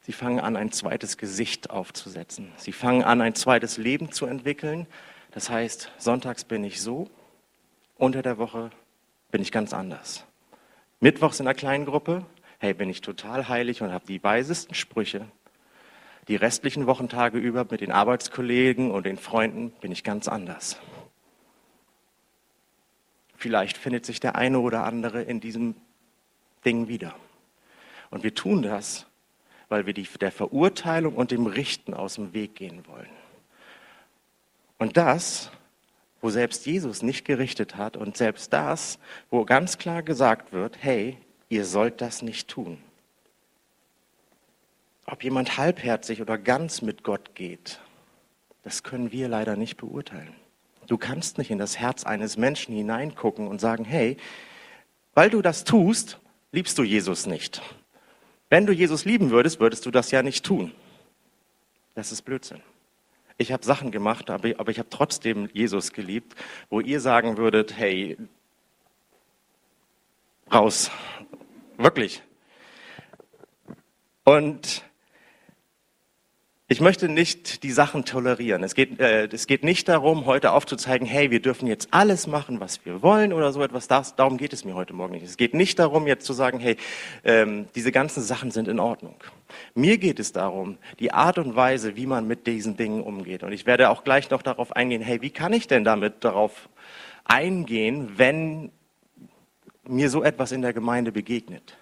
Sie 0.00 0.12
fangen 0.12 0.40
an, 0.40 0.56
ein 0.56 0.72
zweites 0.72 1.18
Gesicht 1.18 1.70
aufzusetzen. 1.70 2.50
Sie 2.56 2.72
fangen 2.72 3.04
an, 3.04 3.20
ein 3.20 3.34
zweites 3.34 3.76
Leben 3.76 4.10
zu 4.10 4.26
entwickeln. 4.26 4.86
Das 5.30 5.50
heißt, 5.50 5.92
sonntags 5.98 6.44
bin 6.44 6.64
ich 6.64 6.80
so, 6.80 7.08
unter 7.96 8.22
der 8.22 8.38
Woche 8.38 8.70
bin 9.30 9.42
ich 9.42 9.52
ganz 9.52 9.72
anders. 9.72 10.24
Mittwochs 10.98 11.38
in 11.38 11.46
einer 11.46 11.54
kleinen 11.54 11.84
Gruppe, 11.84 12.24
hey, 12.58 12.74
bin 12.74 12.90
ich 12.90 13.02
total 13.02 13.48
heilig 13.48 13.82
und 13.82 13.92
habe 13.92 14.06
die 14.06 14.22
weisesten 14.22 14.74
Sprüche. 14.74 15.26
Die 16.28 16.36
restlichen 16.36 16.86
Wochentage 16.86 17.38
über 17.38 17.66
mit 17.70 17.80
den 17.80 17.92
Arbeitskollegen 17.92 18.90
und 18.90 19.04
den 19.04 19.18
Freunden 19.18 19.70
bin 19.80 19.92
ich 19.92 20.02
ganz 20.02 20.28
anders. 20.28 20.78
Vielleicht 23.36 23.78
findet 23.78 24.04
sich 24.04 24.20
der 24.20 24.36
eine 24.36 24.60
oder 24.60 24.84
andere 24.84 25.22
in 25.22 25.40
diesem 25.40 25.74
Ding 26.64 26.88
wieder. 26.88 27.14
Und 28.10 28.22
wir 28.24 28.34
tun 28.34 28.62
das, 28.62 29.06
weil 29.68 29.86
wir 29.86 29.94
die, 29.94 30.06
der 30.20 30.32
Verurteilung 30.32 31.14
und 31.14 31.30
dem 31.30 31.46
Richten 31.46 31.94
aus 31.94 32.16
dem 32.16 32.32
Weg 32.34 32.56
gehen 32.56 32.86
wollen. 32.86 33.10
Und 34.78 34.96
das, 34.96 35.50
wo 36.20 36.30
selbst 36.30 36.66
Jesus 36.66 37.02
nicht 37.02 37.24
gerichtet 37.24 37.76
hat 37.76 37.96
und 37.96 38.16
selbst 38.16 38.52
das, 38.52 38.98
wo 39.30 39.44
ganz 39.44 39.78
klar 39.78 40.02
gesagt 40.02 40.52
wird, 40.52 40.76
hey, 40.80 41.16
ihr 41.48 41.64
sollt 41.64 42.00
das 42.00 42.22
nicht 42.22 42.48
tun. 42.48 42.78
Ob 45.06 45.24
jemand 45.24 45.56
halbherzig 45.56 46.20
oder 46.20 46.38
ganz 46.38 46.82
mit 46.82 47.02
Gott 47.02 47.34
geht, 47.34 47.80
das 48.62 48.82
können 48.82 49.12
wir 49.12 49.28
leider 49.28 49.56
nicht 49.56 49.76
beurteilen. 49.76 50.34
Du 50.86 50.98
kannst 50.98 51.38
nicht 51.38 51.50
in 51.50 51.58
das 51.58 51.78
Herz 51.78 52.04
eines 52.04 52.36
Menschen 52.36 52.74
hineingucken 52.74 53.46
und 53.48 53.60
sagen, 53.60 53.84
hey, 53.84 54.16
weil 55.14 55.30
du 55.30 55.42
das 55.42 55.64
tust, 55.64 56.18
liebst 56.52 56.76
du 56.78 56.82
Jesus 56.82 57.26
nicht. 57.26 57.62
Wenn 58.50 58.66
du 58.66 58.72
Jesus 58.72 59.04
lieben 59.04 59.30
würdest, 59.30 59.60
würdest 59.60 59.86
du 59.86 59.90
das 59.90 60.10
ja 60.10 60.22
nicht 60.22 60.44
tun. 60.44 60.72
Das 61.94 62.12
ist 62.12 62.22
Blödsinn. 62.22 62.60
Ich 63.38 63.52
habe 63.52 63.64
Sachen 63.64 63.90
gemacht, 63.90 64.28
aber 64.28 64.48
ich 64.48 64.78
habe 64.78 64.90
trotzdem 64.90 65.48
Jesus 65.54 65.92
geliebt, 65.92 66.34
wo 66.68 66.80
ihr 66.80 67.00
sagen 67.00 67.38
würdet, 67.38 67.78
hey, 67.78 68.18
raus. 70.52 70.90
Wirklich. 71.78 72.22
Und 74.24 74.84
ich 76.70 76.80
möchte 76.80 77.08
nicht 77.08 77.64
die 77.64 77.72
Sachen 77.72 78.04
tolerieren. 78.04 78.62
Es 78.62 78.76
geht, 78.76 79.00
äh, 79.00 79.26
es 79.26 79.48
geht 79.48 79.64
nicht 79.64 79.88
darum, 79.88 80.26
heute 80.26 80.52
aufzuzeigen, 80.52 81.04
hey, 81.04 81.32
wir 81.32 81.42
dürfen 81.42 81.66
jetzt 81.66 81.88
alles 81.90 82.28
machen, 82.28 82.60
was 82.60 82.86
wir 82.86 83.02
wollen 83.02 83.32
oder 83.32 83.50
so 83.52 83.60
etwas. 83.60 83.88
Das, 83.88 84.14
darum 84.14 84.38
geht 84.38 84.52
es 84.52 84.64
mir 84.64 84.76
heute 84.76 84.92
Morgen 84.92 85.14
nicht. 85.14 85.24
Es 85.24 85.36
geht 85.36 85.52
nicht 85.52 85.80
darum, 85.80 86.06
jetzt 86.06 86.24
zu 86.24 86.32
sagen, 86.32 86.60
hey, 86.60 86.76
ähm, 87.24 87.66
diese 87.74 87.90
ganzen 87.90 88.22
Sachen 88.22 88.52
sind 88.52 88.68
in 88.68 88.78
Ordnung. 88.78 89.16
Mir 89.74 89.98
geht 89.98 90.20
es 90.20 90.30
darum, 90.30 90.78
die 91.00 91.10
Art 91.10 91.38
und 91.38 91.56
Weise, 91.56 91.96
wie 91.96 92.06
man 92.06 92.28
mit 92.28 92.46
diesen 92.46 92.76
Dingen 92.76 93.02
umgeht. 93.02 93.42
Und 93.42 93.50
ich 93.50 93.66
werde 93.66 93.90
auch 93.90 94.04
gleich 94.04 94.30
noch 94.30 94.42
darauf 94.42 94.76
eingehen, 94.76 95.02
hey, 95.02 95.20
wie 95.22 95.30
kann 95.30 95.52
ich 95.52 95.66
denn 95.66 95.82
damit 95.82 96.22
darauf 96.22 96.68
eingehen, 97.24 98.12
wenn 98.16 98.70
mir 99.88 100.08
so 100.08 100.22
etwas 100.22 100.52
in 100.52 100.62
der 100.62 100.72
Gemeinde 100.72 101.10
begegnet? 101.10 101.76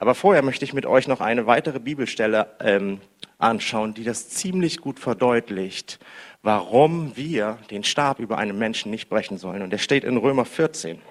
Aber 0.00 0.14
vorher 0.14 0.42
möchte 0.42 0.64
ich 0.64 0.72
mit 0.72 0.86
euch 0.86 1.06
noch 1.08 1.20
eine 1.20 1.46
weitere 1.46 1.78
Bibelstelle 1.78 2.56
ähm, 2.60 3.02
anschauen, 3.36 3.92
die 3.92 4.02
das 4.02 4.30
ziemlich 4.30 4.80
gut 4.80 4.98
verdeutlicht, 4.98 5.98
warum 6.42 7.18
wir 7.18 7.58
den 7.70 7.84
Stab 7.84 8.18
über 8.18 8.38
einen 8.38 8.58
Menschen 8.58 8.90
nicht 8.90 9.10
brechen 9.10 9.36
sollen. 9.36 9.60
Und 9.60 9.68
der 9.68 9.78
steht 9.78 10.04
in 10.04 10.16
Römer 10.16 10.46
14. 10.46 11.02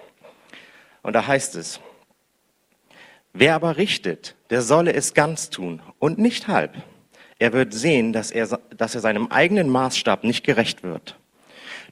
Und 1.04 1.14
da 1.14 1.28
heißt 1.28 1.56
es, 1.56 1.80
wer 3.32 3.54
aber 3.54 3.78
richtet, 3.78 4.36
der 4.50 4.64
solle 4.64 4.92
es 4.94 5.14
ganz 5.14 5.52
tun 5.52 5.84
und 6.00 6.18
nicht 6.18 6.48
halb. 6.48 6.74
Er 7.38 7.54
wird 7.54 7.76
sehen, 7.76 8.12
dass 8.12 8.32
er, 8.32 8.60
dass 8.76 8.96
er 8.96 9.02
seinem 9.02 9.28
eigenen 9.28 9.70
Maßstab 9.70 10.24
nicht 10.24 10.44
gerecht 10.44 10.82
wird. 10.82 11.16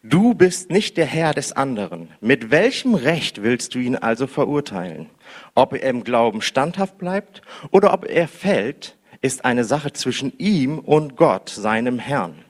Du 0.03 0.35
bist 0.35 0.69
nicht 0.69 0.97
der 0.97 1.05
Herr 1.05 1.33
des 1.33 1.53
anderen. 1.53 2.09
Mit 2.21 2.51
welchem 2.51 2.93
Recht 2.93 3.41
willst 3.41 3.73
du 3.73 3.79
ihn 3.79 3.95
also 3.95 4.27
verurteilen? 4.27 5.09
Ob 5.55 5.73
er 5.73 5.89
im 5.89 6.03
Glauben 6.03 6.41
standhaft 6.41 6.97
bleibt 6.97 7.41
oder 7.71 7.93
ob 7.93 8.05
er 8.05 8.27
fällt, 8.27 8.97
ist 9.21 9.45
eine 9.45 9.63
Sache 9.63 9.93
zwischen 9.93 10.37
ihm 10.37 10.79
und 10.79 11.15
Gott, 11.17 11.49
seinem 11.49 11.97
Herrn. 11.97 12.45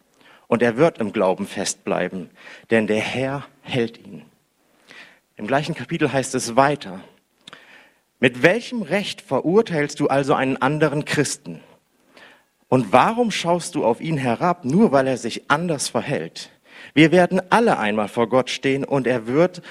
Und 0.47 0.61
er 0.61 0.77
wird 0.77 0.97
im 0.97 1.13
Glauben 1.13 1.47
festbleiben, 1.47 2.29
denn 2.69 2.87
der 2.87 2.99
Herr 2.99 3.45
hält 3.61 3.97
ihn. 4.05 4.23
Im 5.37 5.47
gleichen 5.47 5.75
Kapitel 5.75 6.11
heißt 6.11 6.35
es 6.35 6.55
weiter. 6.55 7.01
Mit 8.19 8.43
welchem 8.43 8.81
Recht 8.81 9.21
verurteilst 9.21 9.99
du 9.99 10.07
also 10.07 10.33
einen 10.33 10.57
anderen 10.57 11.05
Christen? 11.05 11.61
Und 12.69 12.91
warum 12.91 13.31
schaust 13.31 13.75
du 13.75 13.85
auf 13.85 14.01
ihn 14.01 14.17
herab, 14.17 14.65
nur 14.65 14.91
weil 14.91 15.07
er 15.07 15.17
sich 15.17 15.49
anders 15.49 15.87
verhält? 15.87 16.49
Wir 16.93 17.11
werden 17.11 17.41
alle 17.49 17.77
einmal 17.79 18.07
vor 18.07 18.29
Gott 18.29 18.49
stehen 18.49 18.83
und 18.83 19.07
er 19.07 19.27
wird 19.27 19.61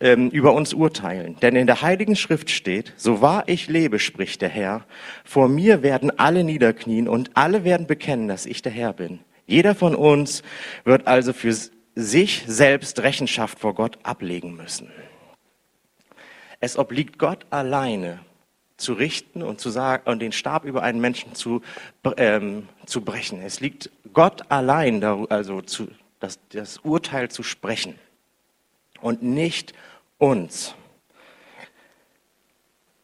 ähm, 0.00 0.30
über 0.30 0.52
uns 0.52 0.74
urteilen. 0.74 1.36
Denn 1.40 1.56
in 1.56 1.66
der 1.66 1.82
Heiligen 1.82 2.16
Schrift 2.16 2.50
steht, 2.50 2.92
so 2.96 3.20
wahr 3.20 3.44
ich 3.46 3.68
lebe, 3.68 3.98
spricht 3.98 4.42
der 4.42 4.48
Herr, 4.48 4.84
vor 5.24 5.48
mir 5.48 5.82
werden 5.82 6.18
alle 6.18 6.44
niederknien 6.44 7.08
und 7.08 7.30
alle 7.34 7.64
werden 7.64 7.86
bekennen, 7.86 8.28
dass 8.28 8.46
ich 8.46 8.62
der 8.62 8.72
Herr 8.72 8.92
bin. 8.92 9.20
Jeder 9.46 9.74
von 9.74 9.94
uns 9.94 10.42
wird 10.84 11.06
also 11.06 11.32
für 11.32 11.54
sich 11.94 12.44
selbst 12.46 13.00
Rechenschaft 13.00 13.58
vor 13.58 13.74
Gott 13.74 13.98
ablegen 14.02 14.56
müssen. 14.56 14.90
Es 16.60 16.78
obliegt 16.78 17.18
Gott 17.18 17.46
alleine, 17.50 18.20
zu 18.76 18.92
richten 18.92 19.42
und 19.42 19.60
zu 19.60 19.70
sagen 19.70 20.10
und 20.10 20.20
den 20.20 20.32
Stab 20.32 20.64
über 20.64 20.82
einen 20.82 21.00
Menschen 21.00 21.34
zu, 21.34 21.62
ähm, 22.18 22.68
zu 22.84 23.00
brechen. 23.00 23.40
Es 23.40 23.60
liegt 23.60 23.90
Gott 24.12 24.50
allein, 24.50 25.02
also 25.02 25.62
zu, 25.62 25.88
das, 26.20 26.38
das 26.50 26.78
Urteil 26.78 27.30
zu 27.30 27.42
sprechen 27.42 27.98
und 29.00 29.22
nicht 29.22 29.72
uns. 30.18 30.74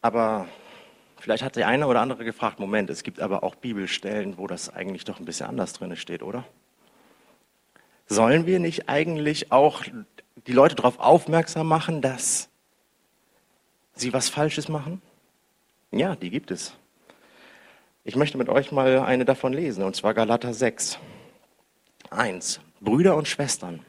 Aber 0.01 0.47
vielleicht 1.19 1.43
hat 1.43 1.55
der 1.55 1.67
eine 1.67 1.87
oder 1.87 2.01
andere 2.01 2.25
gefragt, 2.25 2.59
Moment, 2.59 2.89
es 2.89 3.03
gibt 3.03 3.19
aber 3.19 3.43
auch 3.43 3.55
Bibelstellen, 3.55 4.37
wo 4.37 4.47
das 4.47 4.69
eigentlich 4.69 5.05
doch 5.05 5.19
ein 5.19 5.25
bisschen 5.25 5.47
anders 5.47 5.73
drin 5.73 5.95
steht, 5.95 6.23
oder? 6.23 6.43
Sollen 8.07 8.45
wir 8.45 8.59
nicht 8.59 8.89
eigentlich 8.89 9.51
auch 9.51 9.83
die 10.45 10.51
Leute 10.51 10.75
darauf 10.75 10.99
aufmerksam 10.99 11.67
machen, 11.67 12.01
dass 12.01 12.49
sie 13.95 14.11
was 14.11 14.29
Falsches 14.29 14.67
machen? 14.67 15.01
Ja, 15.91 16.15
die 16.15 16.29
gibt 16.29 16.51
es. 16.51 16.73
Ich 18.03 18.15
möchte 18.17 18.37
mit 18.37 18.49
euch 18.49 18.71
mal 18.71 18.99
eine 18.99 19.23
davon 19.23 19.53
lesen, 19.53 19.83
und 19.83 19.95
zwar 19.95 20.13
Galater 20.13 20.53
6. 20.53 20.99
1. 22.09 22.59
Brüder 22.83 23.15
und 23.15 23.27
Schwestern, 23.27 23.79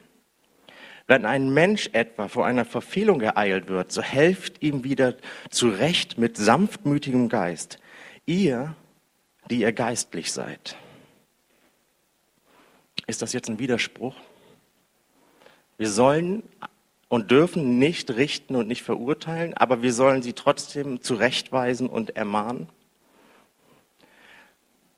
wenn 1.07 1.25
ein 1.25 1.53
Mensch 1.53 1.89
etwa 1.93 2.27
vor 2.27 2.45
einer 2.45 2.65
Verfehlung 2.65 3.21
ereilt 3.21 3.67
wird, 3.67 3.91
so 3.91 4.01
helft 4.01 4.63
ihm 4.63 4.83
wieder 4.83 5.15
zurecht 5.49 6.17
mit 6.17 6.37
sanftmütigem 6.37 7.29
Geist. 7.29 7.77
Ihr, 8.25 8.75
die 9.49 9.59
ihr 9.59 9.71
geistlich 9.71 10.31
seid. 10.31 10.75
Ist 13.05 13.21
das 13.21 13.33
jetzt 13.33 13.49
ein 13.49 13.59
Widerspruch? 13.59 14.15
Wir 15.77 15.89
sollen 15.89 16.41
und 17.07 17.29
dürfen 17.29 17.77
nicht 17.77 18.11
richten 18.11 18.55
und 18.55 18.67
nicht 18.67 18.81
verurteilen, 18.81 19.53
aber 19.53 19.83
wir 19.83 19.93
sollen 19.93 20.23
sie 20.23 20.33
trotzdem 20.33 21.01
zurechtweisen 21.01 21.87
und 21.87 22.15
ermahnen. 22.15 22.67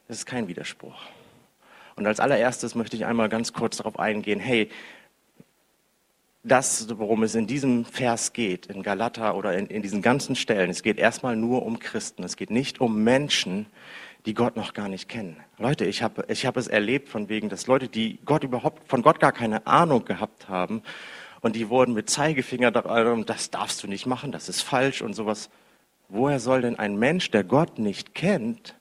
Das 0.08 0.20
ist 0.20 0.26
kein 0.26 0.48
Widerspruch. 0.48 0.98
Und 1.98 2.06
als 2.06 2.20
allererstes 2.20 2.76
möchte 2.76 2.96
ich 2.96 3.06
einmal 3.06 3.28
ganz 3.28 3.52
kurz 3.54 3.78
darauf 3.78 4.00
eingehen, 4.00 4.40
hey, 4.40 4.70
das, 6.44 6.88
worum 6.98 7.24
es 7.24 7.36
in 7.36 7.48
diesem 7.48 7.84
Vers 7.84 8.32
geht, 8.32 8.68
in 8.68 8.84
Galater 8.84 9.36
oder 9.36 9.58
in, 9.58 9.68
in 9.68 9.82
diesen 9.82 10.02
ganzen 10.02 10.36
Stellen, 10.36 10.70
es 10.70 10.84
geht 10.84 10.98
erstmal 10.98 11.36
nur 11.36 11.64
um 11.64 11.80
Christen. 11.80 12.24
Es 12.24 12.38
geht 12.38 12.52
nicht 12.52 12.80
um 12.80 13.04
Menschen, 13.04 13.66
die 14.26 14.34
Gott 14.34 14.56
noch 14.56 14.74
gar 14.74 14.88
nicht 14.88 15.10
kennen. 15.10 15.38
Leute, 15.58 15.86
ich 15.86 16.04
habe 16.04 16.26
ich 16.30 16.46
hab 16.46 16.56
es 16.56 16.68
erlebt 16.68 17.10
von 17.10 17.30
wegen, 17.30 17.50
dass 17.50 17.68
Leute, 17.68 17.88
die 17.88 18.20
Gott 18.26 18.44
überhaupt, 18.44 18.88
von 18.88 19.02
Gott 19.02 19.20
gar 19.20 19.32
keine 19.32 19.66
Ahnung 19.68 20.06
gehabt 20.06 20.48
haben 20.48 20.84
und 21.42 21.56
die 21.56 21.70
wurden 21.70 21.94
mit 21.94 22.10
Zeigefinger, 22.10 22.72
das 22.72 23.50
darfst 23.50 23.84
du 23.84 23.88
nicht 23.88 24.06
machen, 24.06 24.32
das 24.32 24.50
ist 24.50 24.62
falsch 24.62 25.02
und 25.02 25.14
sowas. 25.14 25.50
Woher 26.10 26.40
soll 26.40 26.62
denn 26.62 26.78
ein 26.78 26.98
Mensch, 26.98 27.32
der 27.32 27.44
Gott 27.44 27.80
nicht 27.80 28.16
kennt, 28.16 28.76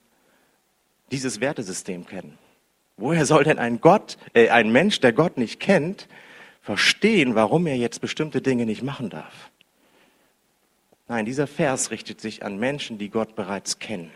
dieses 1.10 1.40
Wertesystem 1.40 2.06
kennen? 2.06 2.38
Woher 2.96 3.26
soll 3.26 3.44
denn 3.44 3.58
ein 3.58 3.80
Gott, 3.80 4.16
äh, 4.32 4.48
ein 4.48 4.72
Mensch, 4.72 5.00
der 5.00 5.12
Gott 5.12 5.36
nicht 5.36 5.60
kennt, 5.60 6.08
verstehen, 6.62 7.34
warum 7.34 7.66
er 7.66 7.76
jetzt 7.76 8.00
bestimmte 8.00 8.40
Dinge 8.40 8.66
nicht 8.66 8.82
machen 8.82 9.10
darf. 9.10 9.50
Nein, 11.08 11.24
dieser 11.24 11.46
Vers 11.46 11.92
richtet 11.92 12.20
sich 12.20 12.42
an 12.42 12.58
Menschen, 12.58 12.98
die 12.98 13.10
Gott 13.10 13.36
bereits 13.36 13.78
kennen. 13.78 14.10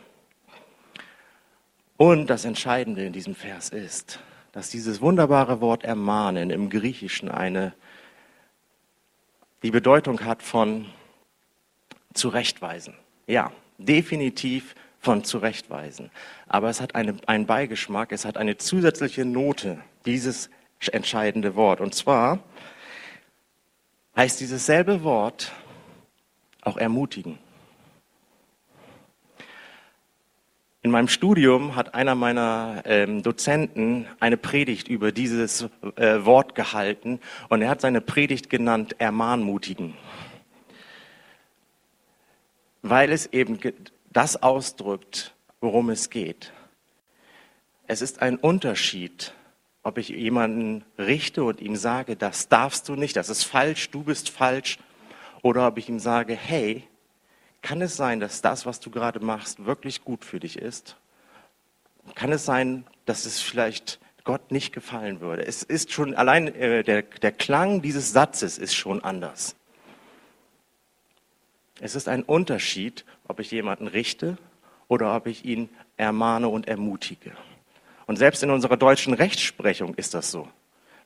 Und 1.96 2.28
das 2.28 2.44
Entscheidende 2.44 3.04
in 3.04 3.12
diesem 3.12 3.34
Vers 3.34 3.68
ist, 3.68 4.18
dass 4.52 4.70
dieses 4.70 5.00
wunderbare 5.00 5.60
Wort 5.60 5.84
ermahnen 5.84 6.50
im 6.50 6.70
Griechischen 6.70 7.28
eine, 7.28 7.74
die 9.62 9.70
Bedeutung 9.70 10.24
hat 10.24 10.42
von 10.42 10.86
zurechtweisen. 12.14 12.94
Ja, 13.26 13.52
definitiv 13.78 14.74
von 15.00 15.24
zurechtweisen. 15.24 16.10
Aber 16.46 16.68
es 16.68 16.80
hat 16.80 16.94
eine, 16.94 17.16
einen 17.26 17.46
Beigeschmack, 17.46 18.12
es 18.12 18.24
hat 18.24 18.36
eine 18.36 18.58
zusätzliche 18.58 19.24
Note, 19.24 19.80
dieses 20.06 20.50
entscheidende 20.92 21.56
Wort. 21.56 21.80
Und 21.80 21.94
zwar 21.94 22.40
heißt 24.16 24.40
dieses 24.40 24.66
selbe 24.66 25.02
Wort 25.02 25.52
auch 26.62 26.76
ermutigen. 26.76 27.38
In 30.82 30.90
meinem 30.90 31.08
Studium 31.08 31.76
hat 31.76 31.94
einer 31.94 32.14
meiner 32.14 32.82
ähm, 32.86 33.22
Dozenten 33.22 34.06
eine 34.18 34.38
Predigt 34.38 34.88
über 34.88 35.12
dieses 35.12 35.68
äh, 35.96 36.24
Wort 36.24 36.54
gehalten 36.54 37.20
und 37.50 37.60
er 37.60 37.68
hat 37.68 37.82
seine 37.82 38.00
Predigt 38.00 38.48
genannt 38.48 38.96
Ermahnmutigen, 38.98 39.94
weil 42.80 43.12
es 43.12 43.26
eben 43.26 43.58
das 44.10 44.42
ausdrückt, 44.42 45.34
worum 45.60 45.90
es 45.90 46.10
geht. 46.10 46.52
Es 47.86 48.02
ist 48.02 48.22
ein 48.22 48.36
Unterschied, 48.36 49.32
ob 49.82 49.98
ich 49.98 50.10
jemanden 50.10 50.84
richte 50.98 51.42
und 51.42 51.60
ihm 51.60 51.76
sage, 51.76 52.16
das 52.16 52.48
darfst 52.48 52.88
du 52.88 52.96
nicht, 52.96 53.16
das 53.16 53.28
ist 53.28 53.44
falsch, 53.44 53.90
du 53.90 54.02
bist 54.02 54.30
falsch, 54.30 54.78
oder 55.42 55.66
ob 55.66 55.78
ich 55.78 55.88
ihm 55.88 55.98
sage, 55.98 56.34
hey, 56.34 56.84
kann 57.62 57.80
es 57.82 57.96
sein, 57.96 58.20
dass 58.20 58.42
das, 58.42 58.66
was 58.66 58.80
du 58.80 58.90
gerade 58.90 59.20
machst, 59.20 59.64
wirklich 59.64 60.04
gut 60.04 60.24
für 60.24 60.40
dich 60.40 60.58
ist? 60.58 60.96
Kann 62.14 62.32
es 62.32 62.44
sein, 62.44 62.86
dass 63.06 63.24
es 63.24 63.40
vielleicht 63.40 64.00
Gott 64.24 64.50
nicht 64.50 64.72
gefallen 64.72 65.20
würde? 65.20 65.46
Es 65.46 65.62
ist 65.62 65.92
schon 65.92 66.14
allein 66.14 66.48
äh, 66.54 66.82
der, 66.82 67.02
der 67.02 67.32
Klang 67.32 67.82
dieses 67.82 68.12
Satzes 68.12 68.58
ist 68.58 68.74
schon 68.74 69.02
anders. 69.02 69.56
Es 71.80 71.94
ist 71.94 72.08
ein 72.08 72.22
Unterschied, 72.22 73.04
ob 73.26 73.40
ich 73.40 73.50
jemanden 73.50 73.86
richte 73.86 74.36
oder 74.86 75.16
ob 75.16 75.26
ich 75.26 75.44
ihn 75.44 75.70
ermahne 75.96 76.48
und 76.48 76.68
ermutige. 76.68 77.32
Und 78.06 78.16
selbst 78.16 78.42
in 78.42 78.50
unserer 78.50 78.76
deutschen 78.76 79.14
Rechtsprechung 79.14 79.94
ist 79.94 80.14
das 80.14 80.30
so. 80.30 80.48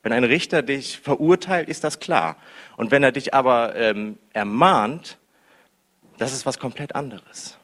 Wenn 0.03 0.11
ein 0.11 0.23
Richter 0.23 0.61
dich 0.61 0.99
verurteilt, 0.99 1.69
ist 1.69 1.83
das 1.83 1.99
klar. 1.99 2.37
Und 2.77 2.91
wenn 2.91 3.03
er 3.03 3.11
dich 3.11 3.33
aber 3.33 3.75
ähm, 3.75 4.17
ermahnt, 4.33 5.17
das 6.17 6.33
ist 6.33 6.45
was 6.45 6.59
komplett 6.59 6.93
anderes. 6.93 7.57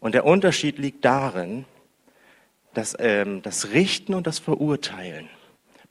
Und 0.00 0.14
der 0.14 0.24
Unterschied 0.24 0.78
liegt 0.78 1.04
darin, 1.04 1.64
dass 2.74 2.96
ähm, 2.98 3.42
das 3.42 3.70
Richten 3.70 4.14
und 4.14 4.26
das 4.26 4.38
Verurteilen 4.38 5.28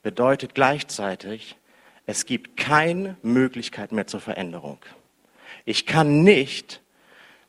bedeutet 0.02 0.54
gleichzeitig, 0.54 1.56
es 2.06 2.24
gibt 2.24 2.56
keine 2.56 3.16
Möglichkeit 3.22 3.92
mehr 3.92 4.06
zur 4.06 4.20
Veränderung. 4.20 4.78
Ich 5.68 5.84
kann 5.84 6.22
nicht, 6.22 6.80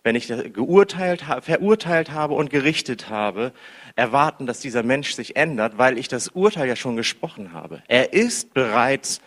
wenn 0.04 0.14
ich 0.14 0.28
geurteilt, 0.28 1.24
verurteilt 1.40 2.12
habe 2.12 2.34
und 2.34 2.50
gerichtet 2.50 3.10
habe, 3.10 3.54
erwarten, 3.96 4.46
dass 4.46 4.60
dieser 4.60 4.84
Mensch 4.84 5.14
sich 5.14 5.38
ändert, 5.38 5.78
weil 5.78 5.98
ich 5.98 6.10
das 6.10 6.28
Urteil 6.28 6.68
ja 6.68 6.76
schon 6.76 6.98
gesprochen 6.98 7.54
habe. 7.54 7.82
Er 7.88 8.12
ist 8.12 8.54
bereits 8.54 9.22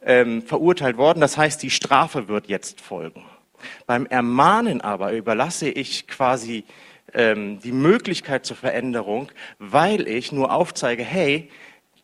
ähm, 0.00 0.42
verurteilt 0.42 0.96
worden, 0.96 1.20
das 1.20 1.36
heißt, 1.36 1.60
die 1.60 1.70
Strafe 1.70 2.28
wird 2.28 2.46
jetzt 2.46 2.80
folgen. 2.80 3.24
Beim 3.84 4.06
Ermahnen 4.06 4.80
aber 4.80 5.10
überlasse 5.12 5.68
ich 5.68 6.06
quasi 6.06 6.62
ähm, 7.14 7.58
die 7.58 7.72
Möglichkeit 7.72 8.46
zur 8.46 8.56
Veränderung, 8.56 9.32
weil 9.58 10.06
ich 10.06 10.30
nur 10.30 10.52
aufzeige, 10.52 11.02
hey, 11.02 11.50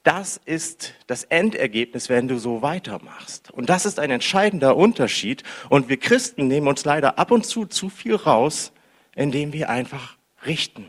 das 0.02 0.40
ist 0.44 0.94
das 1.06 1.24
Endergebnis, 1.24 2.08
wenn 2.08 2.26
du 2.26 2.38
so 2.38 2.60
weitermachst. 2.60 3.50
Und 3.52 3.68
das 3.68 3.86
ist 3.86 4.00
ein 4.00 4.10
entscheidender 4.10 4.76
Unterschied. 4.76 5.44
Und 5.68 5.88
wir 5.88 5.96
Christen 5.96 6.48
nehmen 6.48 6.66
uns 6.66 6.84
leider 6.84 7.18
ab 7.18 7.30
und 7.30 7.46
zu 7.46 7.66
zu 7.66 7.88
viel 7.88 8.16
raus, 8.16 8.72
indem 9.14 9.52
wir 9.52 9.70
einfach 9.70 10.16
richten. 10.44 10.88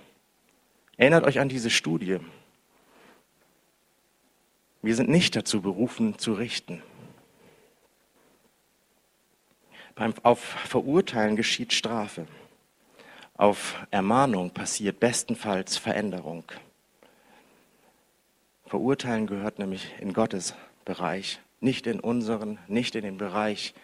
Erinnert 0.97 1.25
euch 1.25 1.39
an 1.39 1.49
diese 1.49 1.69
Studie. 1.69 2.19
Wir 4.81 4.95
sind 4.95 5.09
nicht 5.09 5.35
dazu 5.35 5.61
berufen, 5.61 6.17
zu 6.17 6.33
richten. 6.33 6.81
Beim, 9.95 10.13
auf 10.23 10.39
Verurteilen 10.39 11.35
geschieht 11.35 11.71
Strafe. 11.71 12.25
Auf 13.35 13.75
Ermahnung 13.91 14.49
passiert 14.51 14.99
bestenfalls 14.99 15.77
Veränderung. 15.77 16.43
Verurteilen 18.73 19.27
gehört 19.27 19.59
nämlich 19.59 19.93
in 19.99 20.13
Gottes 20.13 20.55
Bereich, 20.83 21.39
nicht 21.59 21.85
in 21.85 21.99
unseren, 21.99 22.57
nicht 22.67 22.95
in 22.95 23.03
den 23.03 23.19
Bereich 23.19 23.75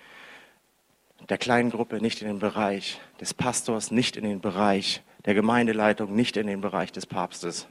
der 1.30 1.38
kleinen 1.38 1.70
Gruppe, 1.70 2.02
nicht 2.02 2.24
in 2.24 2.28
den 2.28 2.40
Bereich 2.40 3.00
des 3.22 3.36
Pastors, 3.36 3.92
nicht 3.92 4.18
in 4.18 4.24
den 4.24 4.42
Bereich 4.42 5.04
der 5.26 5.36
Gemeindeleitung, 5.36 6.16
nicht 6.16 6.38
in 6.38 6.48
den 6.48 6.60
Bereich 6.60 6.92
des 6.92 7.06
Papstes. 7.06 7.68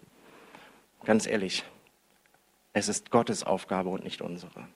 Ganz 1.02 1.26
ehrlich, 1.26 1.64
es 2.72 2.86
ist 2.86 3.10
Gottes 3.10 3.42
Aufgabe 3.42 3.88
und 3.88 4.04
nicht 4.04 4.22
unsere. 4.22 4.68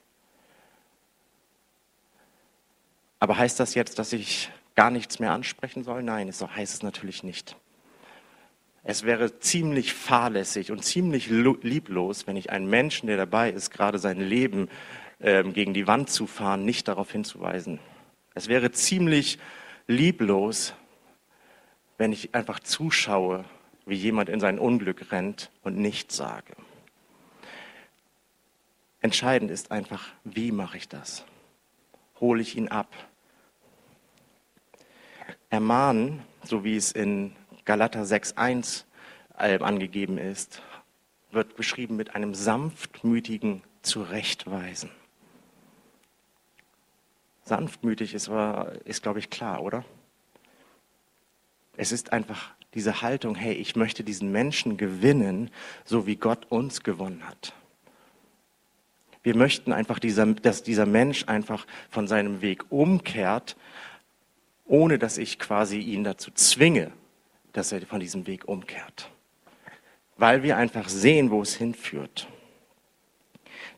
Aber 3.20 3.38
heißt 3.38 3.61
das 3.61 3.76
jetzt, 3.76 4.00
dass 4.00 4.12
ich 4.12 4.50
gar 4.74 4.90
nichts 4.90 5.20
mehr 5.20 5.31
ansprechen 5.31 5.85
soll? 5.85 6.02
Nein, 6.02 6.33
so 6.33 6.50
heißt 6.50 6.74
es 6.74 6.83
natürlich 6.83 7.22
nicht. 7.22 7.55
Es 8.84 9.04
wäre 9.04 9.38
ziemlich 9.38 9.94
fahrlässig 9.94 10.72
und 10.72 10.84
ziemlich 10.84 11.28
lieblos, 11.28 12.26
wenn 12.26 12.36
ich 12.36 12.50
einen 12.50 12.68
Menschen, 12.68 13.06
der 13.06 13.16
dabei 13.16 13.50
ist, 13.50 13.70
gerade 13.70 13.98
sein 13.98 14.20
Leben 14.20 14.68
ähm, 15.20 15.52
gegen 15.52 15.72
die 15.72 15.86
Wand 15.86 16.10
zu 16.10 16.26
fahren, 16.26 16.64
nicht 16.64 16.88
darauf 16.88 17.12
hinzuweisen. 17.12 17.78
Es 18.34 18.48
wäre 18.48 18.72
ziemlich 18.72 19.38
lieblos, 19.86 20.74
wenn 21.96 22.12
ich 22.12 22.34
einfach 22.34 22.58
zuschaue, 22.58 23.44
wie 23.86 23.94
jemand 23.94 24.28
in 24.28 24.40
sein 24.40 24.58
Unglück 24.58 25.12
rennt 25.12 25.50
und 25.62 25.76
nichts 25.76 26.16
sage. 26.16 26.54
Entscheidend 29.00 29.50
ist 29.50 29.70
einfach, 29.70 30.08
wie 30.24 30.50
mache 30.50 30.76
ich 30.76 30.88
das? 30.88 31.24
Hole 32.20 32.42
ich 32.42 32.56
ihn 32.56 32.68
ab? 32.68 32.92
Ermahnen, 35.50 36.22
so 36.44 36.64
wie 36.64 36.76
es 36.76 36.90
in 36.92 37.36
Galater 37.64 38.03
6.1 38.03 38.85
äh, 39.38 39.59
angegeben 39.59 40.18
ist, 40.18 40.62
wird 41.31 41.57
beschrieben 41.57 41.96
mit 41.96 42.14
einem 42.14 42.35
sanftmütigen 42.35 43.62
Zurechtweisen. 43.83 44.90
Sanftmütig 47.44 48.14
ist, 48.14 48.31
ist 48.85 49.03
glaube 49.03 49.18
ich, 49.18 49.31
klar, 49.31 49.62
oder? 49.62 49.85
Es 51.77 51.90
ist 51.90 52.12
einfach 52.12 52.53
diese 52.75 53.03
Haltung, 53.03 53.35
hey, 53.35 53.55
ich 53.55 53.77
möchte 53.77 54.05
diesen 54.05 54.31
Menschen 54.33 54.77
gewinnen, 54.77 55.51
so 55.85 56.07
wie 56.07 56.16
Gott 56.16 56.46
uns 56.51 56.83
gewonnen 56.83 57.27
hat. 57.27 57.55
Wir 59.22 59.37
möchten 59.37 59.72
einfach, 59.72 59.98
dieser, 59.98 60.27
dass 60.27 60.62
dieser 60.62 60.87
Mensch 60.87 61.29
einfach 61.29 61.66
von 61.90 62.09
seinem 62.09 62.42
Weg 62.42 62.64
umkehrt, 62.70 63.57
ohne 64.64 64.98
dass 64.98 65.18
ich 65.18 65.38
quasi 65.38 65.79
ihn 65.79 66.03
dazu 66.03 66.31
zwinge, 66.33 66.92
dass 67.52 67.72
er 67.72 67.82
von 67.82 68.00
diesem 68.00 68.26
Weg 68.26 68.46
umkehrt. 68.48 69.10
Weil 70.16 70.42
wir 70.42 70.56
einfach 70.56 70.88
sehen, 70.88 71.30
wo 71.30 71.42
es 71.42 71.54
hinführt. 71.54 72.28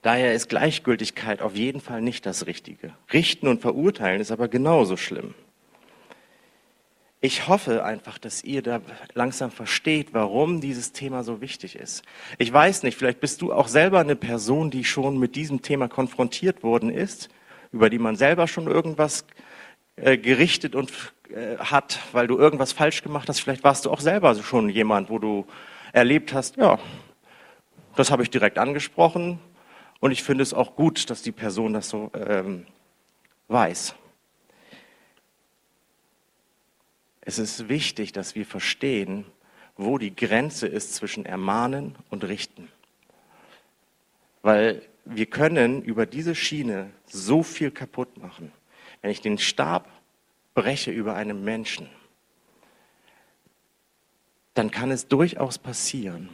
Daher 0.02 0.34
ist 0.34 0.48
Gleichgültigkeit 0.48 1.40
auf 1.40 1.56
jeden 1.56 1.80
Fall 1.80 2.02
nicht 2.02 2.26
das 2.26 2.46
Richtige. 2.46 2.92
Richten 3.12 3.48
und 3.48 3.62
verurteilen 3.62 4.20
ist 4.20 4.30
aber 4.30 4.48
genauso 4.48 4.96
schlimm. 4.96 5.34
Ich 7.24 7.48
hoffe 7.48 7.82
einfach, 7.82 8.18
dass 8.18 8.44
ihr 8.44 8.60
da 8.60 8.82
langsam 9.14 9.50
versteht, 9.50 10.12
warum 10.12 10.60
dieses 10.60 10.92
Thema 10.92 11.24
so 11.24 11.40
wichtig 11.40 11.74
ist. 11.74 12.02
Ich 12.36 12.52
weiß 12.52 12.82
nicht, 12.82 12.98
vielleicht 12.98 13.20
bist 13.20 13.40
du 13.40 13.50
auch 13.50 13.66
selber 13.66 14.00
eine 14.00 14.14
Person, 14.14 14.70
die 14.70 14.84
schon 14.84 15.16
mit 15.18 15.34
diesem 15.36 15.62
Thema 15.62 15.88
konfrontiert 15.88 16.62
worden 16.62 16.90
ist, 16.90 17.30
über 17.72 17.88
die 17.88 17.98
man 17.98 18.16
selber 18.16 18.46
schon 18.46 18.66
irgendwas 18.66 19.24
äh, 19.96 20.18
gerichtet 20.18 20.74
und 20.74 21.13
äh, 21.30 21.56
hat, 21.58 21.98
weil 22.12 22.26
du 22.26 22.38
irgendwas 22.38 22.72
falsch 22.72 23.02
gemacht 23.02 23.28
hast. 23.28 23.40
Vielleicht 23.40 23.64
warst 23.64 23.84
du 23.84 23.90
auch 23.90 24.00
selber 24.00 24.34
schon 24.34 24.68
jemand, 24.68 25.10
wo 25.10 25.18
du 25.18 25.46
erlebt 25.92 26.32
hast, 26.34 26.56
ja, 26.56 26.78
das 27.96 28.10
habe 28.10 28.22
ich 28.22 28.30
direkt 28.30 28.58
angesprochen 28.58 29.38
und 30.00 30.10
ich 30.10 30.22
finde 30.22 30.42
es 30.42 30.52
auch 30.52 30.76
gut, 30.76 31.08
dass 31.10 31.22
die 31.22 31.32
Person 31.32 31.72
das 31.72 31.88
so 31.88 32.10
ähm, 32.14 32.66
weiß. 33.48 33.94
Es 37.20 37.38
ist 37.38 37.68
wichtig, 37.68 38.12
dass 38.12 38.34
wir 38.34 38.44
verstehen, 38.44 39.24
wo 39.76 39.98
die 39.98 40.14
Grenze 40.14 40.66
ist 40.66 40.94
zwischen 40.94 41.24
Ermahnen 41.24 41.96
und 42.10 42.24
Richten. 42.24 42.68
Weil 44.42 44.82
wir 45.04 45.26
können 45.26 45.82
über 45.82 46.06
diese 46.06 46.34
Schiene 46.34 46.90
so 47.06 47.42
viel 47.42 47.70
kaputt 47.70 48.18
machen. 48.18 48.52
Wenn 49.00 49.10
ich 49.10 49.20
den 49.20 49.38
Stab 49.38 49.88
breche 50.54 50.90
über 50.90 51.14
einen 51.14 51.44
Menschen, 51.44 51.88
dann 54.54 54.70
kann 54.70 54.90
es 54.90 55.08
durchaus 55.08 55.58
passieren, 55.58 56.28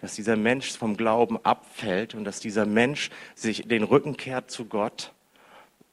dass 0.00 0.16
dieser 0.16 0.36
Mensch 0.36 0.76
vom 0.76 0.96
Glauben 0.96 1.38
abfällt 1.44 2.14
und 2.14 2.24
dass 2.24 2.40
dieser 2.40 2.66
Mensch 2.66 3.10
sich 3.34 3.68
den 3.68 3.84
Rücken 3.84 4.16
kehrt 4.16 4.50
zu 4.50 4.64
Gott 4.64 5.12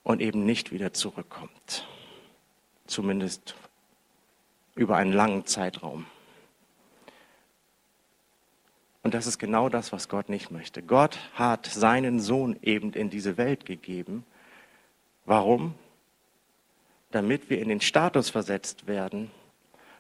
und 0.04 0.19
eben 0.19 0.45
nicht 0.45 0.71
wieder 0.71 0.93
zurückkommt 0.93 1.88
zumindest 2.89 3.56
über 4.75 4.97
einen 4.97 5.13
langen 5.13 5.45
Zeitraum. 5.45 6.06
Und 9.02 9.13
das 9.13 9.28
ist 9.28 9.39
genau 9.39 9.69
das, 9.69 9.93
was 9.93 10.10
Gott 10.10 10.30
nicht 10.30 10.52
möchte. 10.52 10.84
Gott 10.84 11.17
hat 11.34 11.65
seinen 11.65 12.19
Sohn 12.19 12.58
eben 12.62 12.93
in 12.93 13.10
diese 13.10 13.38
Welt 13.38 13.65
gegeben. 13.65 14.25
Warum? 15.25 15.75
Damit 17.12 17.50
wir 17.50 17.60
in 17.60 17.69
den 17.69 17.82
Status 17.82 18.30
versetzt 18.30 18.88
werden, 18.88 19.32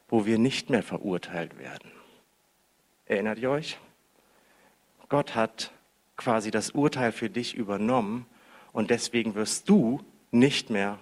wo 0.07 0.25
wir 0.25 0.37
nicht 0.37 0.69
mehr 0.69 0.83
verurteilt 0.83 1.57
werden. 1.57 1.91
Erinnert 3.05 3.39
ihr 3.39 3.49
euch? 3.49 3.77
Gott 5.07 5.35
hat 5.35 5.71
quasi 6.17 6.51
das 6.51 6.71
Urteil 6.71 7.11
für 7.11 7.29
dich 7.29 7.55
übernommen 7.55 8.25
und 8.71 8.89
deswegen 8.89 9.35
wirst 9.35 9.69
du 9.69 10.03
nicht 10.31 10.69
mehr 10.69 10.99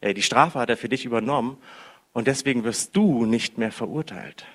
äh, 0.00 0.14
die 0.14 0.22
Strafe 0.22 0.58
hat 0.58 0.70
er 0.70 0.76
für 0.76 0.88
dich 0.88 1.04
übernommen 1.04 1.58
und 2.12 2.26
deswegen 2.26 2.64
wirst 2.64 2.96
du 2.96 3.26
nicht 3.26 3.58
mehr 3.58 3.72
verurteilt. 3.72 4.46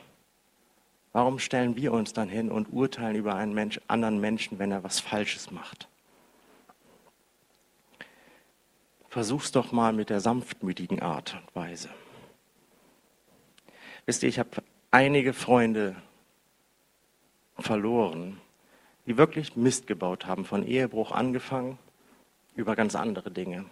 Warum 1.13 1.39
stellen 1.39 1.77
wir 1.77 1.93
uns 1.93 2.11
dann 2.11 2.27
hin 2.27 2.51
und 2.51 2.73
urteilen 2.73 3.15
über 3.15 3.35
einen 3.35 3.53
Mensch, 3.53 3.79
anderen 3.87 4.19
Menschen, 4.19 4.59
wenn 4.59 4.71
er 4.71 4.83
was 4.83 4.99
Falsches 4.99 5.51
macht? 5.51 5.87
Versuch's 9.15 9.53
doch 9.53 9.71
mal 9.71 9.93
mit 9.93 10.09
der 10.09 10.19
sanftmütigen 10.19 11.01
Art 11.01 11.35
und 11.35 11.55
Weise. 11.55 11.87
Wisst 14.05 14.23
ihr, 14.23 14.27
ich 14.27 14.39
habe 14.39 14.61
einige 14.91 15.31
Freunde 15.31 15.95
verloren, 17.57 18.41
die 19.05 19.15
wirklich 19.15 19.55
Mist 19.55 19.87
gebaut 19.87 20.25
haben, 20.25 20.43
von 20.43 20.67
Ehebruch 20.67 21.13
angefangen 21.13 21.79
über 22.57 22.75
ganz 22.75 22.93
andere 22.93 23.31
Dinge 23.31 23.63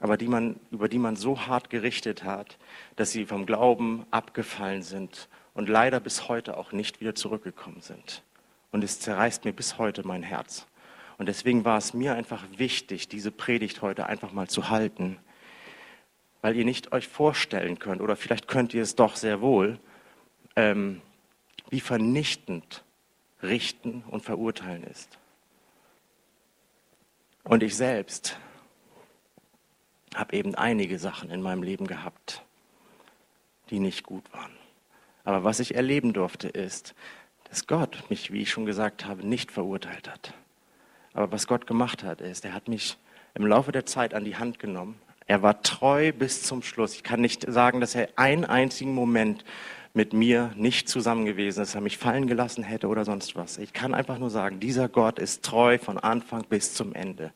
aber 0.00 0.16
die 0.16 0.28
man, 0.28 0.60
über 0.70 0.88
die 0.88 0.98
man 0.98 1.16
so 1.16 1.46
hart 1.46 1.70
gerichtet 1.70 2.24
hat, 2.24 2.58
dass 2.96 3.12
sie 3.12 3.26
vom 3.26 3.46
Glauben 3.46 4.04
abgefallen 4.10 4.82
sind 4.82 5.28
und 5.52 5.68
leider 5.68 6.00
bis 6.00 6.28
heute 6.28 6.56
auch 6.56 6.72
nicht 6.72 7.00
wieder 7.00 7.14
zurückgekommen 7.14 7.80
sind. 7.80 8.22
Und 8.70 8.82
es 8.82 9.00
zerreißt 9.00 9.44
mir 9.44 9.52
bis 9.52 9.78
heute 9.78 10.06
mein 10.06 10.22
Herz. 10.22 10.66
Und 11.18 11.26
deswegen 11.26 11.64
war 11.64 11.78
es 11.78 11.94
mir 11.94 12.14
einfach 12.14 12.44
wichtig, 12.56 13.08
diese 13.08 13.30
Predigt 13.30 13.82
heute 13.82 14.06
einfach 14.06 14.32
mal 14.32 14.48
zu 14.48 14.68
halten, 14.68 15.18
weil 16.42 16.56
ihr 16.56 16.64
nicht 16.64 16.92
euch 16.92 17.08
vorstellen 17.08 17.78
könnt, 17.78 18.00
oder 18.00 18.16
vielleicht 18.16 18.48
könnt 18.48 18.74
ihr 18.74 18.82
es 18.82 18.96
doch 18.96 19.16
sehr 19.16 19.40
wohl, 19.40 19.78
ähm, 20.56 21.00
wie 21.70 21.80
vernichtend 21.80 22.84
richten 23.42 24.04
und 24.08 24.22
verurteilen 24.22 24.84
ist. 24.84 25.18
Und 27.44 27.62
ich 27.62 27.76
selbst 27.76 28.38
habe 30.14 30.36
eben 30.36 30.54
einige 30.54 30.98
Sachen 30.98 31.30
in 31.30 31.42
meinem 31.42 31.62
Leben 31.62 31.86
gehabt, 31.86 32.42
die 33.70 33.78
nicht 33.78 34.04
gut 34.04 34.32
waren. 34.32 34.52
Aber 35.24 35.44
was 35.44 35.60
ich 35.60 35.74
erleben 35.74 36.12
durfte, 36.12 36.48
ist, 36.48 36.94
dass 37.48 37.66
Gott 37.66 38.04
mich, 38.10 38.32
wie 38.32 38.42
ich 38.42 38.50
schon 38.50 38.66
gesagt 38.66 39.04
habe, 39.04 39.26
nicht 39.26 39.50
verurteilt 39.50 40.08
hat. 40.10 40.34
Aber 41.14 41.32
was 41.32 41.46
Gott 41.46 41.66
gemacht 41.66 42.02
hat, 42.02 42.20
ist, 42.20 42.44
er 42.44 42.52
hat 42.52 42.68
mich 42.68 42.98
im 43.34 43.46
Laufe 43.46 43.72
der 43.72 43.86
Zeit 43.86 44.14
an 44.14 44.24
die 44.24 44.36
Hand 44.36 44.58
genommen. 44.58 44.96
Er 45.26 45.42
war 45.42 45.62
treu 45.62 46.12
bis 46.12 46.42
zum 46.42 46.62
Schluss. 46.62 46.94
Ich 46.94 47.02
kann 47.02 47.20
nicht 47.20 47.50
sagen, 47.50 47.80
dass 47.80 47.94
er 47.94 48.08
einen 48.16 48.44
einzigen 48.44 48.94
Moment 48.94 49.44
mit 49.94 50.12
mir 50.12 50.52
nicht 50.56 50.88
zusammen 50.88 51.24
gewesen 51.24 51.62
ist, 51.62 51.68
dass 51.68 51.74
er 51.76 51.80
mich 51.80 51.98
fallen 51.98 52.26
gelassen 52.26 52.64
hätte 52.64 52.88
oder 52.88 53.04
sonst 53.04 53.36
was. 53.36 53.58
Ich 53.58 53.72
kann 53.72 53.94
einfach 53.94 54.18
nur 54.18 54.28
sagen, 54.28 54.58
dieser 54.58 54.88
Gott 54.88 55.20
ist 55.20 55.44
treu 55.44 55.78
von 55.78 55.98
Anfang 55.98 56.44
bis 56.48 56.74
zum 56.74 56.94
Ende. 56.94 57.32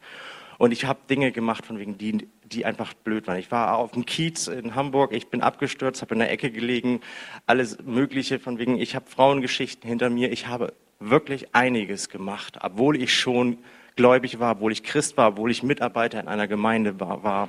Und 0.59 0.73
ich 0.73 0.85
habe 0.85 0.99
Dinge 1.09 1.31
gemacht, 1.31 1.65
von 1.65 1.79
wegen 1.79 1.99
die, 1.99 2.29
die 2.45 2.67
einfach 2.67 2.93
blöd 2.93 3.29
waren. 3.29 3.39
Ich 3.39 3.53
war 3.53 3.77
auf 3.77 3.93
dem 3.93 4.05
Kiez 4.05 4.49
in 4.49 4.75
Hamburg, 4.75 5.13
ich 5.13 5.29
bin 5.29 5.41
abgestürzt, 5.41 6.03
habe 6.03 6.15
in 6.15 6.19
der 6.19 6.33
Ecke 6.33 6.51
gelegen, 6.51 7.01
alles 7.47 7.79
Mögliche, 7.85 8.41
von 8.41 8.59
wegen, 8.59 8.77
ich 8.77 8.97
habe 8.97 9.09
Frauengeschichten 9.09 9.89
hinter 9.89 10.11
mir. 10.11 10.33
Ich 10.33 10.49
habe 10.49 10.75
wirklich 10.99 11.55
einiges 11.55 12.09
gemacht, 12.09 12.59
obwohl 12.61 13.01
ich 13.01 13.15
schon 13.15 13.59
gläubig 13.97 14.39
war, 14.39 14.53
obwohl 14.53 14.73
ich 14.73 14.83
Christ 14.83 15.17
war, 15.17 15.29
obwohl 15.31 15.51
ich 15.51 15.63
Mitarbeiter 15.63 16.21
in 16.21 16.29
einer 16.29 16.49
Gemeinde 16.49 17.01
war. 17.01 17.49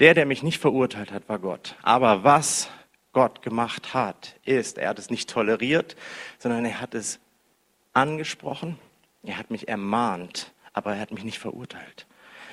Der, 0.00 0.14
der 0.14 0.26
mich 0.26 0.42
nicht 0.42 0.58
verurteilt 0.58 1.12
hat, 1.12 1.28
war 1.28 1.38
Gott. 1.38 1.76
Aber 1.82 2.24
was 2.24 2.70
Gott 3.12 3.42
gemacht 3.42 3.94
hat, 3.94 4.36
ist, 4.44 4.78
er 4.78 4.88
hat 4.88 4.98
es 4.98 5.10
nicht 5.10 5.30
toleriert, 5.30 5.96
sondern 6.38 6.64
er 6.64 6.80
hat 6.80 6.94
es 6.94 7.20
angesprochen, 7.92 8.78
er 9.22 9.38
hat 9.38 9.50
mich 9.50 9.68
ermahnt, 9.68 10.52
aber 10.72 10.94
er 10.94 11.00
hat 11.00 11.12
mich 11.12 11.24
nicht 11.24 11.38
verurteilt. 11.38 12.06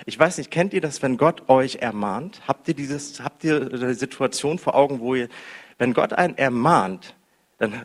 Ich 0.06 0.18
weiß 0.18 0.38
nicht, 0.38 0.52
kennt 0.52 0.74
ihr 0.74 0.82
das, 0.82 1.02
wenn 1.02 1.18
Gott 1.18 1.50
euch 1.50 1.78
ermahnt? 1.78 2.42
Habt 2.48 2.68
ihr 2.68 2.74
dieses, 2.74 3.22
habt 3.22 3.44
ihr 3.44 3.70
eine 3.74 3.94
Situation 3.96 4.60
vor 4.60 4.76
Augen, 4.76 5.00
wo 5.00 5.16
ihr, 5.16 5.30
wenn 5.78 5.94
Gott 5.94 6.14
einen 6.14 6.38
ermahnt, 6.38 7.16
dann, 7.58 7.84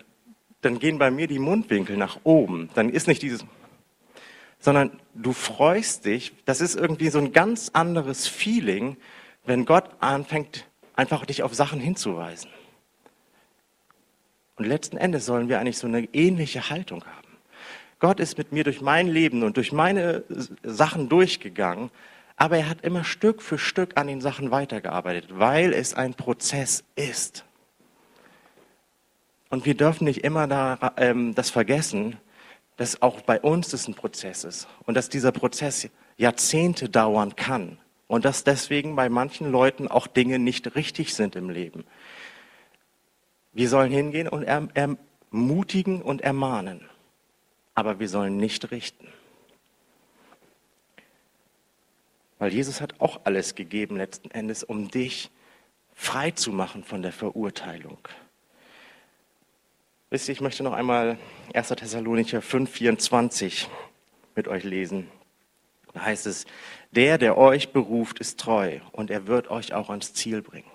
dann 0.64 0.78
gehen 0.78 0.98
bei 0.98 1.10
mir 1.10 1.26
die 1.26 1.38
Mundwinkel 1.38 1.96
nach 1.96 2.18
oben. 2.24 2.70
Dann 2.74 2.88
ist 2.88 3.08
nicht 3.08 3.22
dieses, 3.22 3.44
sondern 4.58 4.98
du 5.14 5.32
freust 5.32 6.04
dich. 6.06 6.32
Das 6.44 6.60
ist 6.60 6.74
irgendwie 6.74 7.08
so 7.10 7.18
ein 7.18 7.32
ganz 7.32 7.70
anderes 7.72 8.26
Feeling, 8.26 8.96
wenn 9.44 9.66
Gott 9.66 9.84
anfängt, 10.00 10.66
einfach 10.96 11.26
dich 11.26 11.42
auf 11.42 11.54
Sachen 11.54 11.80
hinzuweisen. 11.80 12.50
Und 14.56 14.66
letzten 14.66 14.96
Endes 14.96 15.26
sollen 15.26 15.48
wir 15.48 15.58
eigentlich 15.58 15.78
so 15.78 15.86
eine 15.86 16.04
ähnliche 16.14 16.70
Haltung 16.70 17.04
haben. 17.04 17.28
Gott 17.98 18.20
ist 18.20 18.38
mit 18.38 18.52
mir 18.52 18.64
durch 18.64 18.80
mein 18.80 19.08
Leben 19.08 19.42
und 19.42 19.56
durch 19.56 19.72
meine 19.72 20.24
Sachen 20.62 21.08
durchgegangen, 21.08 21.90
aber 22.36 22.58
er 22.58 22.68
hat 22.68 22.82
immer 22.82 23.04
Stück 23.04 23.42
für 23.42 23.58
Stück 23.58 23.96
an 23.96 24.06
den 24.06 24.20
Sachen 24.20 24.50
weitergearbeitet, 24.50 25.26
weil 25.30 25.72
es 25.72 25.94
ein 25.94 26.14
Prozess 26.14 26.84
ist. 26.96 27.44
Und 29.50 29.66
wir 29.66 29.74
dürfen 29.74 30.04
nicht 30.04 30.24
immer 30.24 30.46
da, 30.46 30.92
ähm, 30.96 31.34
das 31.34 31.50
vergessen, 31.50 32.16
dass 32.76 33.02
auch 33.02 33.20
bei 33.20 33.40
uns 33.40 33.68
das 33.68 33.86
ein 33.86 33.94
Prozess 33.94 34.44
ist 34.44 34.68
und 34.84 34.94
dass 34.94 35.08
dieser 35.08 35.32
Prozess 35.32 35.88
Jahrzehnte 36.16 36.88
dauern 36.88 37.36
kann 37.36 37.78
und 38.08 38.24
dass 38.24 38.42
deswegen 38.42 38.96
bei 38.96 39.08
manchen 39.08 39.50
Leuten 39.50 39.86
auch 39.86 40.06
Dinge 40.06 40.38
nicht 40.38 40.74
richtig 40.74 41.14
sind 41.14 41.36
im 41.36 41.50
Leben. 41.50 41.84
Wir 43.52 43.68
sollen 43.68 43.92
hingehen 43.92 44.28
und 44.28 44.42
ermutigen 44.42 46.02
und 46.02 46.22
ermahnen 46.22 46.88
aber 47.74 47.98
wir 47.98 48.08
sollen 48.08 48.36
nicht 48.36 48.70
richten. 48.70 49.08
Weil 52.38 52.52
Jesus 52.52 52.80
hat 52.80 53.00
auch 53.00 53.20
alles 53.24 53.54
gegeben 53.54 53.96
letzten 53.96 54.30
Endes, 54.30 54.64
um 54.64 54.90
dich 54.90 55.30
frei 55.94 56.30
zu 56.30 56.52
machen 56.52 56.84
von 56.84 57.02
der 57.02 57.12
Verurteilung. 57.12 57.98
Wisst 60.14 60.28
ihr, 60.28 60.32
ich 60.34 60.40
möchte 60.40 60.62
noch 60.62 60.74
einmal 60.74 61.18
1. 61.54 61.70
Thessalonicher 61.70 62.38
5,24 62.38 63.66
mit 64.36 64.46
euch 64.46 64.62
lesen. 64.62 65.08
Da 65.92 66.02
heißt 66.02 66.28
es, 66.28 66.46
der, 66.92 67.18
der 67.18 67.36
euch 67.36 67.72
beruft, 67.72 68.20
ist 68.20 68.38
treu 68.38 68.78
und 68.92 69.10
er 69.10 69.26
wird 69.26 69.50
euch 69.50 69.74
auch 69.74 69.90
ans 69.90 70.14
Ziel 70.14 70.40
bringen. 70.40 70.70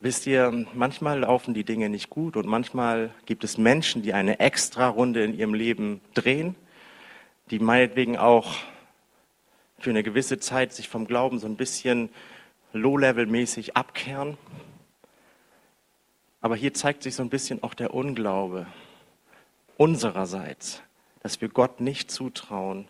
Wisst 0.00 0.26
ihr, 0.26 0.64
manchmal 0.72 1.18
laufen 1.18 1.52
die 1.52 1.64
Dinge 1.64 1.90
nicht 1.90 2.08
gut 2.08 2.38
und 2.38 2.46
manchmal 2.46 3.10
gibt 3.26 3.44
es 3.44 3.58
Menschen, 3.58 4.00
die 4.00 4.14
eine 4.14 4.40
extra 4.40 4.88
Runde 4.88 5.24
in 5.24 5.38
ihrem 5.38 5.52
Leben 5.52 6.00
drehen, 6.14 6.54
die 7.50 7.58
meinetwegen 7.58 8.16
auch 8.16 8.54
für 9.78 9.90
eine 9.90 10.02
gewisse 10.02 10.38
Zeit 10.38 10.72
sich 10.72 10.88
vom 10.88 11.06
Glauben 11.06 11.38
so 11.38 11.46
ein 11.46 11.56
bisschen 11.56 12.08
low-level-mäßig 12.72 13.76
abkehren. 13.76 14.36
Aber 16.40 16.56
hier 16.56 16.74
zeigt 16.74 17.02
sich 17.02 17.14
so 17.14 17.22
ein 17.22 17.30
bisschen 17.30 17.62
auch 17.62 17.74
der 17.74 17.94
Unglaube 17.94 18.66
unsererseits, 19.76 20.82
dass 21.20 21.40
wir 21.40 21.48
Gott 21.48 21.80
nicht 21.80 22.10
zutrauen, 22.10 22.88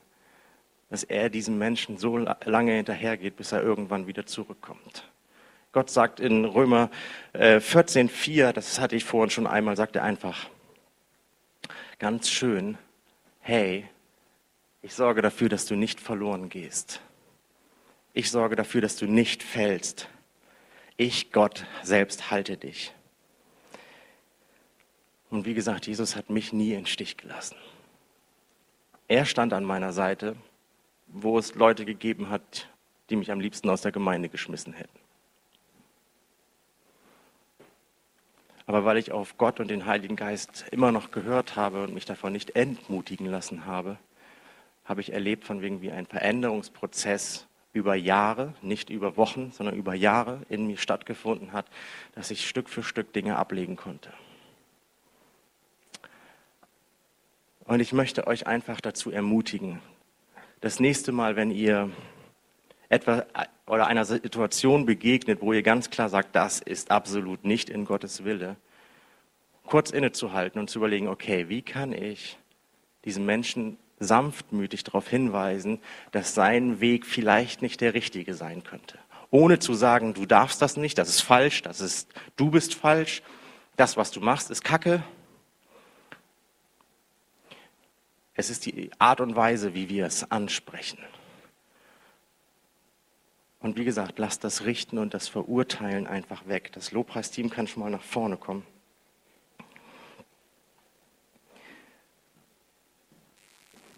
dass 0.91 1.05
er 1.05 1.31
diesen 1.31 1.59
Menschen 1.59 1.99
so 1.99 2.19
lange 2.19 2.73
hinterhergeht, 2.73 3.37
bis 3.37 3.53
er 3.53 3.63
irgendwann 3.63 4.07
wieder 4.07 4.27
zurückkommt. 4.27 5.11
Gott 5.73 5.89
sagt 5.89 6.21
in 6.21 6.45
Römer 6.45 6.91
14,4, 7.35 8.49
äh, 8.49 8.53
das 8.53 8.79
hatte 8.79 8.95
ich 8.95 9.05
vorhin 9.05 9.31
schon 9.31 9.47
einmal, 9.47 9.77
sagt 9.77 9.97
er 9.97 10.03
einfach 10.03 10.49
ganz 11.99 12.29
schön, 12.29 12.77
hey, 13.41 13.89
ich 14.83 14.93
sorge 14.93 15.23
dafür, 15.23 15.49
dass 15.49 15.67
du 15.67 15.77
nicht 15.77 16.01
verloren 16.01 16.49
gehst. 16.49 17.01
Ich 18.15 18.31
sorge 18.31 18.57
dafür, 18.57 18.81
dass 18.81 18.97
du 18.97 19.07
nicht 19.07 19.43
fällst. 19.43 20.09
Ich, 20.97 21.33
Gott, 21.33 21.67
selbst 21.83 22.31
halte 22.31 22.57
dich. 22.57 22.93
Und 25.31 25.47
wie 25.47 25.55
gesagt, 25.55 25.87
Jesus 25.87 26.15
hat 26.15 26.29
mich 26.29 26.53
nie 26.53 26.75
in 26.75 26.85
Stich 26.85 27.17
gelassen. 27.17 27.57
Er 29.09 29.25
stand 29.25 29.55
an 29.55 29.65
meiner 29.65 29.93
Seite, 29.93 30.37
wo 31.07 31.39
es 31.39 31.55
Leute 31.55 31.87
gegeben 31.87 32.29
hat, 32.29 32.69
die 33.09 33.17
mich 33.17 33.31
am 33.31 33.41
liebsten 33.41 33.71
aus 33.71 33.81
der 33.81 33.93
Gemeinde 33.93 34.29
geschmissen 34.29 34.75
hätten. 34.75 34.99
Aber 38.67 38.85
weil 38.85 38.97
ich 38.97 39.11
auf 39.11 39.39
Gott 39.39 39.59
und 39.59 39.69
den 39.69 39.87
Heiligen 39.87 40.17
Geist 40.17 40.67
immer 40.71 40.93
noch 40.93 41.11
gehört 41.11 41.57
habe 41.57 41.83
und 41.83 41.95
mich 41.95 42.05
davon 42.05 42.33
nicht 42.33 42.57
entmutigen 42.57 43.27
lassen 43.27 43.67
habe, 43.67 43.99
habe 44.85 45.01
ich 45.01 45.13
erlebt, 45.13 45.45
von 45.45 45.63
wegen 45.63 45.83
wie 45.83 45.91
ein 45.91 46.07
Veränderungsprozess 46.07 47.47
über 47.73 47.95
Jahre, 47.95 48.55
nicht 48.63 48.91
über 48.91 49.17
Wochen, 49.17 49.51
sondern 49.53 49.77
über 49.77 49.95
Jahre 49.95 50.43
in 50.49 50.67
mir 50.67 50.77
stattgefunden 50.77 51.53
hat, 51.53 51.67
dass 52.15 52.31
ich 52.31 52.49
Stück 52.49 52.69
für 52.69 52.83
Stück 52.83 53.13
Dinge 53.13 53.37
ablegen 53.37 53.77
konnte. 53.77 54.13
Und 57.65 57.81
ich 57.81 57.93
möchte 57.93 58.27
euch 58.27 58.47
einfach 58.47 58.81
dazu 58.81 59.11
ermutigen, 59.11 59.81
das 60.61 60.79
nächste 60.79 61.11
Mal, 61.13 61.37
wenn 61.37 61.51
ihr 61.51 61.91
etwa 62.89 63.25
oder 63.67 63.87
einer 63.87 64.05
Situation 64.05 64.85
begegnet, 64.85 65.41
wo 65.41 65.53
ihr 65.53 65.63
ganz 65.63 65.91
klar 65.91 66.09
sagt, 66.09 66.37
das 66.37 66.61
ist 66.61 66.91
absolut 66.91 67.45
nicht 67.45 67.71
in 67.71 67.85
Gottes 67.85 68.25
Wille, 68.25 68.57
kurz 69.65 69.91
innezuhalten 69.91 70.61
und 70.61 70.69
zu 70.69 70.79
überlegen, 70.79 71.09
okay, 71.09 71.49
wie 71.49 71.63
kann 71.63 71.93
ich 71.93 72.39
diesen 73.05 73.25
Menschen 73.25 73.79
sanftmütig 74.05 74.85
darauf 74.85 75.09
hinweisen, 75.09 75.81
dass 76.11 76.35
sein 76.35 76.81
Weg 76.81 77.07
vielleicht 77.07 77.63
nicht 77.63 77.81
der 77.81 77.95
richtige 77.95 78.35
sein 78.35 78.63
könnte. 78.63 78.99
Ohne 79.31 79.59
zu 79.59 79.75
sagen, 79.75 80.15
du 80.15 80.27
darfst 80.27 80.61
das 80.61 80.77
nicht, 80.77 80.99
das 80.99 81.09
ist 81.09 81.23
falsch, 81.23 81.63
das 81.63 81.81
ist, 81.81 82.13
du 82.37 82.51
bist 82.51 82.75
falsch, 82.75 83.23
das, 83.77 83.97
was 83.97 84.11
du 84.11 84.21
machst, 84.21 84.51
ist 84.51 84.63
Kacke. 84.63 85.03
Es 88.35 88.51
ist 88.51 88.67
die 88.67 88.91
Art 88.99 89.21
und 89.21 89.37
Weise, 89.37 89.75
wie 89.75 89.89
wir 89.89 90.07
es 90.07 90.31
ansprechen. 90.31 90.99
Und 93.61 93.79
wie 93.79 93.85
gesagt, 93.85 94.19
lasst 94.19 94.43
das 94.43 94.65
Richten 94.65 94.99
und 94.99 95.15
das 95.15 95.29
Verurteilen 95.29 96.07
einfach 96.07 96.49
weg. 96.49 96.73
Das 96.73 96.91
Lobpreisteam 96.91 97.49
kann 97.49 97.69
schon 97.69 97.83
mal 97.83 97.91
nach 97.91 98.03
vorne 98.03 98.37
kommen. 98.37 98.67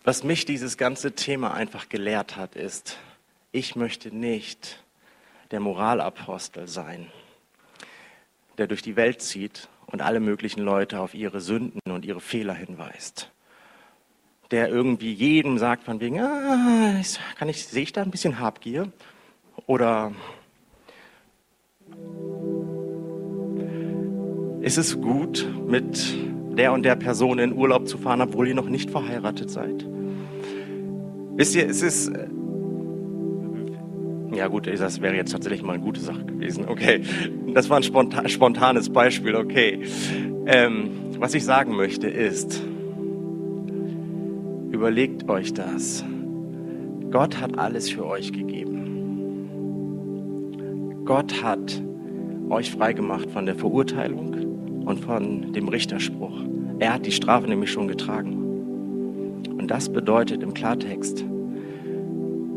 Was 0.06 0.22
mich 0.22 0.44
dieses 0.44 0.76
ganze 0.76 1.12
Thema 1.12 1.54
einfach 1.54 1.88
gelehrt 1.88 2.36
hat, 2.36 2.56
ist, 2.56 2.98
ich 3.52 3.74
möchte 3.74 4.14
nicht 4.14 4.84
der 5.50 5.60
Moralapostel 5.60 6.68
sein, 6.68 7.06
der 8.58 8.66
durch 8.66 8.82
die 8.82 8.96
Welt 8.96 9.22
zieht 9.22 9.70
und 9.86 10.02
alle 10.02 10.20
möglichen 10.20 10.60
Leute 10.60 11.00
auf 11.00 11.14
ihre 11.14 11.40
Sünden 11.40 11.80
und 11.90 12.04
ihre 12.04 12.20
Fehler 12.20 12.52
hinweist. 12.52 13.30
Der 14.50 14.68
irgendwie 14.68 15.10
jedem 15.10 15.56
sagt 15.56 15.84
von 15.84 16.00
wegen, 16.00 16.20
ah, 16.20 17.00
kann 17.38 17.48
ich, 17.48 17.66
sehe 17.66 17.84
ich 17.84 17.92
da 17.92 18.02
ein 18.02 18.10
bisschen 18.10 18.38
Habgier? 18.38 18.92
Oder 19.64 20.12
ist 24.60 24.76
es 24.76 25.00
gut, 25.00 25.48
mit 25.66 26.14
der 26.58 26.74
und 26.74 26.82
der 26.82 26.96
Person 26.96 27.38
in 27.38 27.54
Urlaub 27.54 27.88
zu 27.88 27.96
fahren, 27.96 28.20
obwohl 28.20 28.48
ihr 28.48 28.54
noch 28.54 28.68
nicht 28.68 28.90
verheiratet 28.90 29.50
seid? 29.50 29.93
Wisst 31.36 31.56
ihr, 31.56 31.68
es 31.68 31.82
ist, 31.82 32.08
äh, 32.08 32.28
ja 34.34 34.46
gut, 34.48 34.66
das 34.66 35.00
wäre 35.00 35.16
jetzt 35.16 35.32
tatsächlich 35.32 35.62
mal 35.62 35.74
eine 35.74 35.82
gute 35.82 36.00
Sache 36.00 36.24
gewesen. 36.24 36.66
Okay, 36.68 37.00
das 37.52 37.68
war 37.68 37.78
ein 37.78 37.82
spontan, 37.82 38.28
spontanes 38.28 38.88
Beispiel, 38.88 39.34
okay. 39.34 39.80
Ähm, 40.46 40.90
was 41.18 41.34
ich 41.34 41.44
sagen 41.44 41.74
möchte 41.74 42.08
ist, 42.08 42.62
überlegt 44.70 45.28
euch 45.28 45.52
das. 45.52 46.04
Gott 47.10 47.40
hat 47.40 47.58
alles 47.58 47.90
für 47.90 48.06
euch 48.06 48.32
gegeben. 48.32 48.84
Gott 51.04 51.42
hat 51.42 51.82
euch 52.48 52.70
freigemacht 52.70 53.30
von 53.30 53.46
der 53.46 53.56
Verurteilung 53.56 54.84
und 54.84 55.00
von 55.00 55.52
dem 55.52 55.68
Richterspruch. 55.68 56.38
Er 56.78 56.94
hat 56.94 57.06
die 57.06 57.12
Strafe 57.12 57.48
nämlich 57.48 57.72
schon 57.72 57.88
getragen. 57.88 58.43
Und 59.48 59.68
das 59.70 59.88
bedeutet 59.92 60.42
im 60.42 60.54
Klartext, 60.54 61.24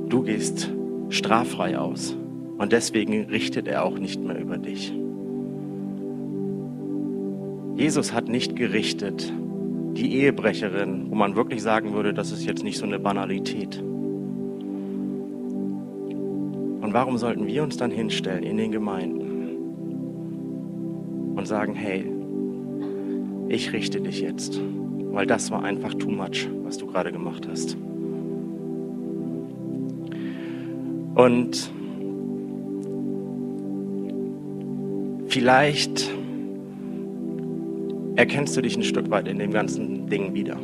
du 0.10 0.23
gehst 0.23 0.71
straffrei 1.10 1.78
aus. 1.78 2.17
Und 2.58 2.71
deswegen 2.71 3.26
richtet 3.26 3.67
er 3.67 3.86
auch 3.86 4.00
nicht 4.00 4.21
mehr 4.21 4.39
über 4.39 4.58
dich. 4.58 4.93
Jesus 7.76 8.13
hat 8.13 8.28
nicht 8.28 8.56
gerichtet 8.56 9.32
die 9.93 10.15
Ehebrecherin, 10.15 11.10
wo 11.10 11.15
man 11.15 11.36
wirklich 11.36 11.62
sagen 11.62 11.93
würde, 11.93 12.13
das 12.13 12.32
ist 12.32 12.45
jetzt 12.45 12.63
nicht 12.63 12.78
so 12.78 12.86
eine 12.86 13.00
Banalität. 13.00 13.80
Und 16.82 16.93
warum 16.93 17.17
sollten 17.17 17.47
wir 17.47 17.63
uns 17.63 17.78
dann 17.78 17.91
hinstellen 17.91 18.43
in 18.43 18.58
den 18.58 18.71
Gemeinden 18.71 19.28
und 21.36 21.47
sagen, 21.47 21.76
hey, 21.76 22.12
ich 23.50 23.73
richte 23.73 24.02
dich 24.02 24.21
jetzt, 24.21 24.60
weil 25.17 25.25
das 25.25 25.49
war 25.49 25.63
einfach 25.63 25.95
too 25.95 26.12
much, 26.12 26.47
was 26.63 26.77
du 26.77 26.86
gerade 26.86 27.12
gemacht 27.12 27.47
hast. 27.49 27.75
Und 31.15 31.71
vielleicht 35.25 36.08
erkennst 38.15 38.56
du 38.56 38.62
dich 38.62 38.77
ein 38.77 38.84
Stück 38.84 39.10
weit 39.10 39.27
in 39.27 39.39
dem 39.39 39.49
ganzen 39.49 40.06
Ding 40.06 40.36
wieder. 40.36 40.60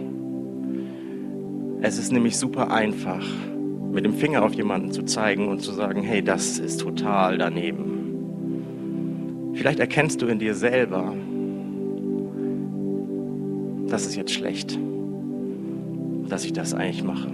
Es 1.81 1.97
ist 1.97 2.11
nämlich 2.11 2.37
super 2.37 2.69
einfach, 2.69 3.25
mit 3.91 4.05
dem 4.05 4.13
Finger 4.13 4.43
auf 4.43 4.53
jemanden 4.53 4.91
zu 4.91 5.01
zeigen 5.01 5.47
und 5.47 5.63
zu 5.63 5.71
sagen, 5.71 6.03
hey, 6.03 6.23
das 6.23 6.59
ist 6.59 6.79
total 6.79 7.39
daneben. 7.39 9.53
Vielleicht 9.55 9.79
erkennst 9.79 10.21
du 10.21 10.27
in 10.27 10.37
dir 10.37 10.53
selber, 10.53 11.15
das 13.93 14.07
ist 14.07 14.15
jetzt 14.15 14.33
schlecht, 14.33 14.79
dass 16.27 16.45
ich 16.45 16.53
das 16.53 16.73
eigentlich 16.73 17.03
mache. 17.03 17.27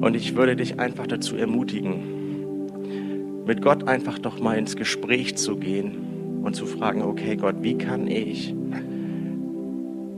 Und 0.00 0.14
ich 0.14 0.36
würde 0.36 0.54
dich 0.54 0.78
einfach 0.78 1.08
dazu 1.08 1.34
ermutigen, 1.34 3.42
mit 3.44 3.60
Gott 3.60 3.88
einfach 3.88 4.20
doch 4.20 4.38
mal 4.38 4.56
ins 4.56 4.76
Gespräch 4.76 5.36
zu 5.36 5.56
gehen 5.56 6.42
und 6.44 6.54
zu 6.54 6.64
fragen, 6.64 7.02
okay 7.02 7.34
Gott, 7.34 7.56
wie 7.60 7.76
kann 7.76 8.06
ich 8.06 8.54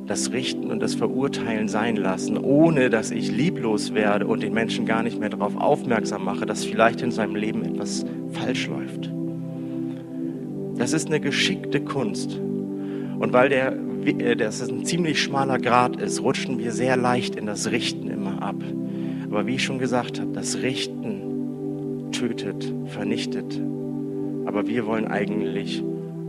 das 0.06 0.30
Richten 0.30 0.70
und 0.70 0.80
das 0.80 0.94
Verurteilen 0.94 1.68
sein 1.68 1.96
lassen, 1.96 2.36
ohne 2.36 2.90
dass 2.90 3.12
ich 3.12 3.32
lieblos 3.32 3.94
werde 3.94 4.26
und 4.26 4.42
den 4.42 4.52
Menschen 4.52 4.84
gar 4.84 5.02
nicht 5.02 5.18
mehr 5.18 5.30
darauf 5.30 5.56
aufmerksam 5.56 6.22
mache, 6.22 6.44
dass 6.44 6.66
vielleicht 6.66 7.00
in 7.00 7.12
seinem 7.12 7.34
Leben 7.34 7.64
etwas 7.64 8.04
falsch 8.32 8.68
läuft. 8.68 9.10
Das 10.76 10.92
ist 10.92 11.06
eine 11.06 11.20
geschickte 11.20 11.80
Kunst. 11.80 12.38
Und 12.38 13.32
weil 13.32 13.48
der, 13.48 13.74
äh, 14.06 14.36
das 14.36 14.68
ein 14.68 14.84
ziemlich 14.84 15.20
schmaler 15.20 15.58
Grad 15.58 16.00
ist, 16.00 16.22
rutschen 16.22 16.58
wir 16.58 16.72
sehr 16.72 16.96
leicht 16.96 17.36
in 17.36 17.46
das 17.46 17.70
Richten 17.70 18.08
immer 18.08 18.42
ab. 18.42 18.56
Aber 19.30 19.46
wie 19.46 19.54
ich 19.56 19.64
schon 19.64 19.78
gesagt 19.78 20.20
habe, 20.20 20.32
das 20.32 20.58
Richten 20.58 22.10
tötet, 22.12 22.72
vernichtet. 22.86 23.60
Aber 24.46 24.66
wir 24.66 24.86
wollen 24.86 25.06
eigentlich 25.06 25.82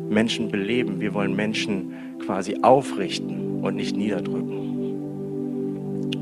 Menschen 0.10 0.52
beleben. 0.52 1.00
Wir 1.00 1.14
wollen 1.14 1.36
Menschen 1.36 1.94
quasi 2.20 2.58
aufrichten 2.62 3.62
und 3.62 3.76
nicht 3.76 3.96
niederdrücken. 3.96 4.62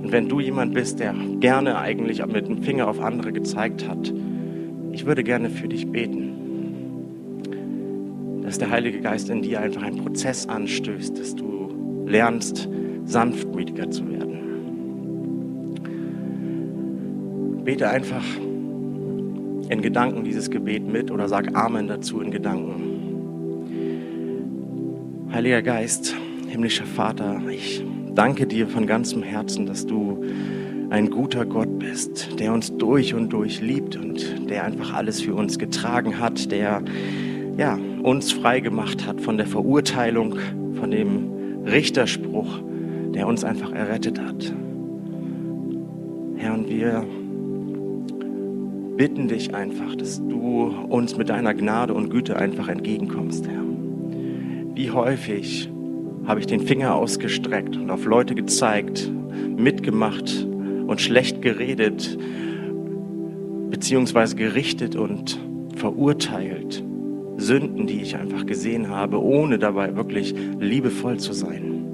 Und 0.03 0.11
wenn 0.11 0.29
du 0.29 0.39
jemand 0.39 0.73
bist, 0.73 0.99
der 0.99 1.13
gerne 1.39 1.77
eigentlich 1.77 2.25
mit 2.25 2.47
dem 2.47 2.63
Finger 2.63 2.87
auf 2.87 2.99
andere 3.01 3.33
gezeigt 3.33 3.87
hat, 3.87 4.13
ich 4.91 5.05
würde 5.05 5.23
gerne 5.23 5.49
für 5.49 5.67
dich 5.67 5.87
beten, 5.87 6.28
dass 8.49 8.57
der 8.57 8.71
Heilige 8.71 8.99
Geist 8.99 9.29
in 9.29 9.43
dir 9.43 9.61
einfach 9.61 9.83
einen 9.83 9.97
Prozess 9.97 10.47
anstößt, 10.47 11.19
dass 11.19 11.35
du 11.35 12.03
lernst, 12.07 12.67
sanftmütiger 13.05 13.91
zu 13.91 14.09
werden. 14.09 14.39
Bete 17.63 17.87
einfach 17.87 18.23
in 19.69 19.83
Gedanken 19.83 20.23
dieses 20.23 20.49
Gebet 20.49 20.83
mit 20.83 21.11
oder 21.11 21.27
sag 21.27 21.55
Amen 21.55 21.87
dazu 21.87 22.21
in 22.21 22.31
Gedanken. 22.31 22.81
Heiliger 25.31 25.61
Geist, 25.61 26.15
himmlischer 26.47 26.87
Vater, 26.87 27.39
ich 27.51 27.85
danke 28.15 28.47
dir 28.47 28.67
von 28.67 28.87
ganzem 28.87 29.21
Herzen, 29.21 29.67
dass 29.67 29.85
du 29.85 30.23
ein 30.89 31.11
guter 31.11 31.45
Gott 31.45 31.77
bist, 31.77 32.39
der 32.39 32.51
uns 32.51 32.75
durch 32.75 33.13
und 33.13 33.29
durch 33.29 33.61
liebt 33.61 33.95
und 33.95 34.49
der 34.49 34.63
einfach 34.63 34.95
alles 34.95 35.21
für 35.21 35.35
uns 35.35 35.59
getragen 35.59 36.17
hat, 36.17 36.51
der 36.51 36.81
ja, 37.55 37.77
uns 38.03 38.31
frei 38.31 38.59
gemacht 38.59 39.05
hat 39.05 39.21
von 39.21 39.37
der 39.37 39.47
Verurteilung, 39.47 40.35
von 40.75 40.91
dem 40.91 41.63
Richterspruch, 41.65 42.61
der 43.13 43.27
uns 43.27 43.43
einfach 43.43 43.71
errettet 43.71 44.19
hat. 44.19 44.53
Herr, 46.37 46.53
und 46.53 46.69
wir 46.69 47.05
bitten 48.95 49.27
dich 49.27 49.53
einfach, 49.53 49.95
dass 49.95 50.19
du 50.19 50.73
uns 50.89 51.17
mit 51.17 51.29
deiner 51.29 51.53
Gnade 51.53 51.93
und 51.93 52.09
Güte 52.09 52.37
einfach 52.37 52.67
entgegenkommst, 52.67 53.47
Herr. 53.47 53.63
Wie 54.75 54.91
häufig 54.91 55.69
habe 56.25 56.39
ich 56.39 56.47
den 56.47 56.61
Finger 56.61 56.95
ausgestreckt 56.95 57.75
und 57.75 57.89
auf 57.89 58.05
Leute 58.05 58.35
gezeigt, 58.35 59.11
mitgemacht 59.57 60.47
und 60.87 61.01
schlecht 61.01 61.41
geredet, 61.41 62.17
beziehungsweise 63.69 64.35
gerichtet 64.35 64.95
und 64.95 65.39
verurteilt. 65.75 66.83
Sünden, 67.39 67.87
die 67.87 68.01
ich 68.01 68.15
einfach 68.15 68.45
gesehen 68.45 68.89
habe, 68.89 69.21
ohne 69.21 69.57
dabei 69.59 69.95
wirklich 69.95 70.35
liebevoll 70.59 71.17
zu 71.17 71.33
sein. 71.33 71.85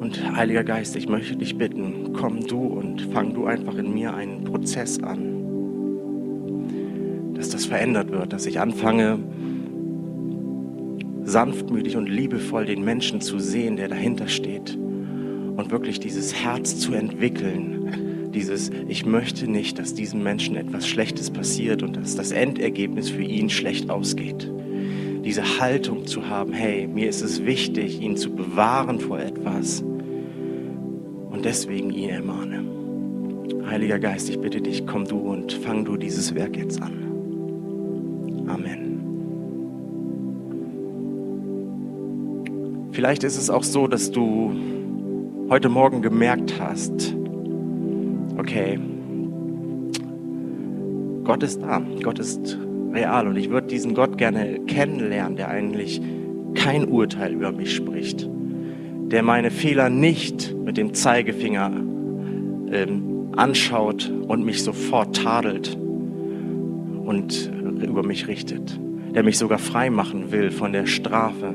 Und 0.00 0.36
Heiliger 0.36 0.64
Geist, 0.64 0.96
ich 0.96 1.08
möchte 1.08 1.36
dich 1.36 1.56
bitten, 1.56 2.12
komm 2.12 2.40
du 2.46 2.58
und 2.58 3.02
fang 3.12 3.34
du 3.34 3.46
einfach 3.46 3.76
in 3.76 3.92
mir 3.94 4.14
einen 4.14 4.44
Prozess 4.44 5.02
an, 5.02 5.36
dass 7.34 7.50
das 7.50 7.66
verändert 7.66 8.10
wird, 8.10 8.32
dass 8.32 8.46
ich 8.46 8.60
anfange, 8.60 9.18
sanftmütig 11.24 11.96
und 11.96 12.08
liebevoll 12.08 12.64
den 12.66 12.84
Menschen 12.84 13.20
zu 13.20 13.38
sehen, 13.38 13.76
der 13.76 13.88
dahinter 13.88 14.28
steht 14.28 14.76
und 15.56 15.70
wirklich 15.70 16.00
dieses 16.00 16.34
Herz 16.34 16.78
zu 16.78 16.94
entwickeln, 16.94 17.79
dieses, 18.34 18.70
ich 18.88 19.04
möchte 19.04 19.50
nicht, 19.50 19.78
dass 19.78 19.94
diesem 19.94 20.22
Menschen 20.22 20.56
etwas 20.56 20.86
Schlechtes 20.86 21.30
passiert 21.30 21.82
und 21.82 21.96
dass 21.96 22.16
das 22.16 22.32
Endergebnis 22.32 23.10
für 23.10 23.22
ihn 23.22 23.50
schlecht 23.50 23.90
ausgeht. 23.90 24.50
Diese 25.24 25.60
Haltung 25.60 26.06
zu 26.06 26.28
haben, 26.28 26.52
hey, 26.52 26.86
mir 26.86 27.08
ist 27.08 27.22
es 27.22 27.44
wichtig, 27.44 28.00
ihn 28.00 28.16
zu 28.16 28.30
bewahren 28.34 29.00
vor 29.00 29.20
etwas, 29.20 29.84
und 31.40 31.46
deswegen 31.46 31.90
ihn 31.90 32.10
ermahne. 32.10 32.64
Heiliger 33.66 33.98
Geist, 33.98 34.28
ich 34.28 34.38
bitte 34.38 34.60
dich, 34.60 34.86
komm 34.86 35.06
du 35.06 35.16
und 35.16 35.52
fang 35.52 35.86
du 35.86 35.96
dieses 35.96 36.34
Werk 36.34 36.54
jetzt 36.56 36.82
an. 36.82 36.92
Amen. 38.46 38.98
Vielleicht 42.92 43.24
ist 43.24 43.38
es 43.38 43.48
auch 43.48 43.62
so, 43.62 43.86
dass 43.86 44.10
du 44.10 44.52
heute 45.48 45.70
Morgen 45.70 46.02
gemerkt 46.02 46.60
hast, 46.60 47.14
okay, 48.40 48.78
Gott 51.24 51.42
ist 51.42 51.62
da, 51.62 51.80
Gott 52.02 52.18
ist 52.18 52.58
real. 52.92 53.28
Und 53.28 53.36
ich 53.36 53.50
würde 53.50 53.68
diesen 53.68 53.94
Gott 53.94 54.18
gerne 54.18 54.60
kennenlernen, 54.66 55.36
der 55.36 55.48
eigentlich 55.48 56.00
kein 56.54 56.88
Urteil 56.88 57.34
über 57.34 57.52
mich 57.52 57.74
spricht, 57.74 58.28
der 59.12 59.22
meine 59.22 59.50
Fehler 59.50 59.90
nicht 59.90 60.54
mit 60.64 60.76
dem 60.76 60.94
Zeigefinger 60.94 61.70
ähm, 62.72 63.28
anschaut 63.36 64.12
und 64.26 64.44
mich 64.44 64.64
sofort 64.64 65.16
tadelt, 65.16 65.76
und 67.10 67.50
über 67.82 68.04
mich 68.04 68.28
richtet, 68.28 68.78
der 69.14 69.24
mich 69.24 69.36
sogar 69.36 69.58
frei 69.58 69.90
machen 69.90 70.30
will 70.30 70.52
von 70.52 70.72
der 70.72 70.86
Strafe, 70.86 71.52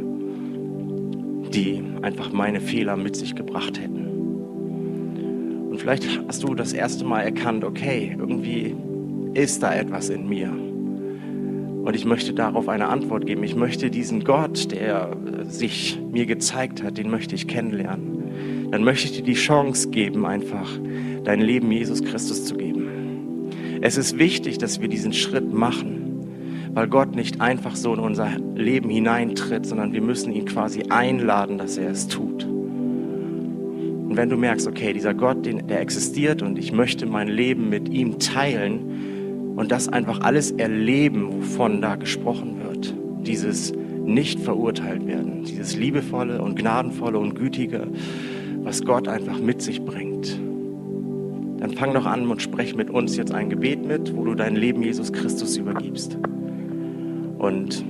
die 1.53 1.81
einfach 2.01 2.33
meine 2.33 2.59
Fehler 2.59 2.97
mit 2.97 3.15
sich 3.15 3.35
gebracht 3.35 3.79
hätten. 3.79 4.14
Und 5.75 5.81
vielleicht 5.81 6.21
hast 6.25 6.41
du 6.41 6.55
das 6.55 6.71
erste 6.71 7.03
Mal 7.03 7.23
erkannt, 7.23 7.65
okay, 7.65 8.15
irgendwie 8.17 8.73
ist 9.33 9.61
da 9.61 9.75
etwas 9.75 10.07
in 10.07 10.29
mir. 10.29 10.49
Und 10.49 11.93
ich 11.93 12.05
möchte 12.05 12.33
darauf 12.33 12.69
eine 12.69 12.87
Antwort 12.87 13.25
geben. 13.25 13.43
Ich 13.43 13.57
möchte 13.57 13.91
diesen 13.91 14.23
Gott, 14.23 14.71
der 14.71 15.17
sich 15.43 15.99
mir 16.13 16.27
gezeigt 16.27 16.81
hat, 16.81 16.97
den 16.97 17.11
möchte 17.11 17.35
ich 17.35 17.49
kennenlernen. 17.49 18.69
Dann 18.71 18.85
möchte 18.85 19.07
ich 19.07 19.17
dir 19.17 19.23
die 19.23 19.33
Chance 19.33 19.89
geben, 19.89 20.25
einfach 20.25 20.69
dein 21.25 21.41
Leben 21.41 21.69
Jesus 21.69 22.01
Christus 22.01 22.45
zu 22.45 22.55
geben. 22.55 23.49
Es 23.81 23.97
ist 23.97 24.17
wichtig, 24.17 24.57
dass 24.57 24.79
wir 24.79 24.87
diesen 24.87 25.11
Schritt 25.11 25.51
machen, 25.51 26.71
weil 26.73 26.87
Gott 26.87 27.17
nicht 27.17 27.41
einfach 27.41 27.75
so 27.75 27.93
in 27.93 27.99
unser 27.99 28.29
Leben 28.55 28.89
hineintritt, 28.89 29.65
sondern 29.65 29.91
wir 29.91 30.01
müssen 30.01 30.31
ihn 30.31 30.45
quasi 30.45 30.83
einladen, 30.83 31.57
dass 31.57 31.77
er 31.77 31.89
es 31.89 32.07
tut. 32.07 32.54
Und 34.15 34.21
wenn 34.21 34.29
du 34.29 34.37
merkst, 34.37 34.65
okay, 34.65 34.93
dieser 34.93 35.13
Gott, 35.13 35.45
der 35.45 35.81
existiert 35.81 36.41
und 36.41 36.57
ich 36.57 36.71
möchte 36.71 37.05
mein 37.05 37.27
Leben 37.27 37.67
mit 37.67 37.89
ihm 37.89 38.17
teilen 38.17 39.57
und 39.57 39.73
das 39.73 39.89
einfach 39.89 40.21
alles 40.21 40.51
erleben, 40.51 41.33
wovon 41.33 41.81
da 41.81 41.97
gesprochen 41.97 42.61
wird, 42.63 42.95
dieses 43.27 43.73
nicht 43.73 44.39
verurteilt 44.39 45.05
werden, 45.05 45.43
dieses 45.43 45.75
liebevolle 45.75 46.41
und 46.41 46.57
gnadenvolle 46.57 47.19
und 47.19 47.35
gütige, 47.35 47.87
was 48.63 48.85
Gott 48.85 49.09
einfach 49.09 49.37
mit 49.37 49.61
sich 49.61 49.81
bringt 49.81 50.39
dann 51.59 51.71
fang 51.71 51.93
doch 51.93 52.05
an 52.05 52.29
und 52.29 52.41
sprech 52.41 52.73
mit 52.75 52.89
uns 52.89 53.17
jetzt 53.17 53.33
ein 53.33 53.49
Gebet 53.49 53.85
mit, 53.85 54.15
wo 54.15 54.23
du 54.23 54.35
dein 54.35 54.55
Leben 54.55 54.81
Jesus 54.83 55.11
Christus 55.11 55.57
übergibst. 55.57 56.17
Und 57.37 57.83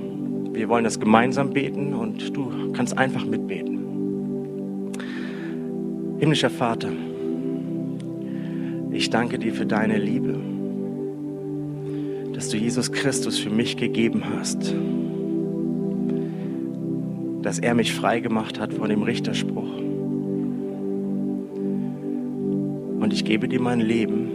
wir 0.54 0.68
wollen 0.68 0.84
das 0.84 0.98
gemeinsam 0.98 1.50
beten 1.50 1.94
und 1.94 2.34
du 2.36 2.72
kannst 2.72 2.96
einfach 2.96 3.24
mitbeten. 3.26 3.75
Himmlischer 6.18 6.48
Vater, 6.48 6.88
ich 8.90 9.10
danke 9.10 9.38
dir 9.38 9.52
für 9.52 9.66
deine 9.66 9.98
Liebe, 9.98 10.40
dass 12.32 12.48
du 12.48 12.56
Jesus 12.56 12.90
Christus 12.90 13.38
für 13.38 13.50
mich 13.50 13.76
gegeben 13.76 14.22
hast, 14.34 14.74
dass 17.42 17.58
er 17.58 17.74
mich 17.74 17.92
frei 17.92 18.20
gemacht 18.20 18.58
hat 18.58 18.72
von 18.72 18.88
dem 18.88 19.02
Richterspruch 19.02 19.76
und 23.00 23.12
ich 23.12 23.24
gebe 23.26 23.46
dir 23.46 23.60
mein 23.60 23.80
Leben. 23.80 24.30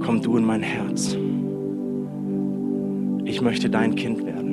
Komm 0.00 0.22
du 0.22 0.38
in 0.38 0.44
mein 0.44 0.62
Herz. 0.62 1.14
Ich 3.26 3.42
möchte 3.42 3.68
dein 3.68 3.94
Kind 3.94 4.24
werden. 4.24 4.48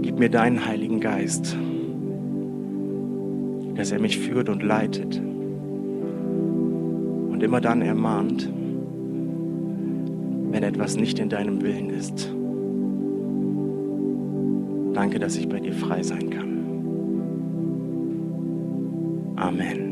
Gib 0.00 0.20
mir 0.20 0.30
deinen 0.30 0.64
Heiligen 0.64 1.00
Geist, 1.00 1.56
dass 3.80 3.92
er 3.92 3.98
mich 3.98 4.18
führt 4.18 4.50
und 4.50 4.62
leitet 4.62 5.16
und 7.30 7.40
immer 7.42 7.62
dann 7.62 7.80
ermahnt, 7.80 8.46
wenn 10.50 10.62
etwas 10.62 10.96
nicht 10.96 11.18
in 11.18 11.30
deinem 11.30 11.62
Willen 11.62 11.88
ist. 11.88 12.30
Danke, 14.92 15.18
dass 15.18 15.34
ich 15.38 15.48
bei 15.48 15.60
dir 15.60 15.72
frei 15.72 16.02
sein 16.02 16.28
kann. 16.28 16.58
Amen. 19.36 19.89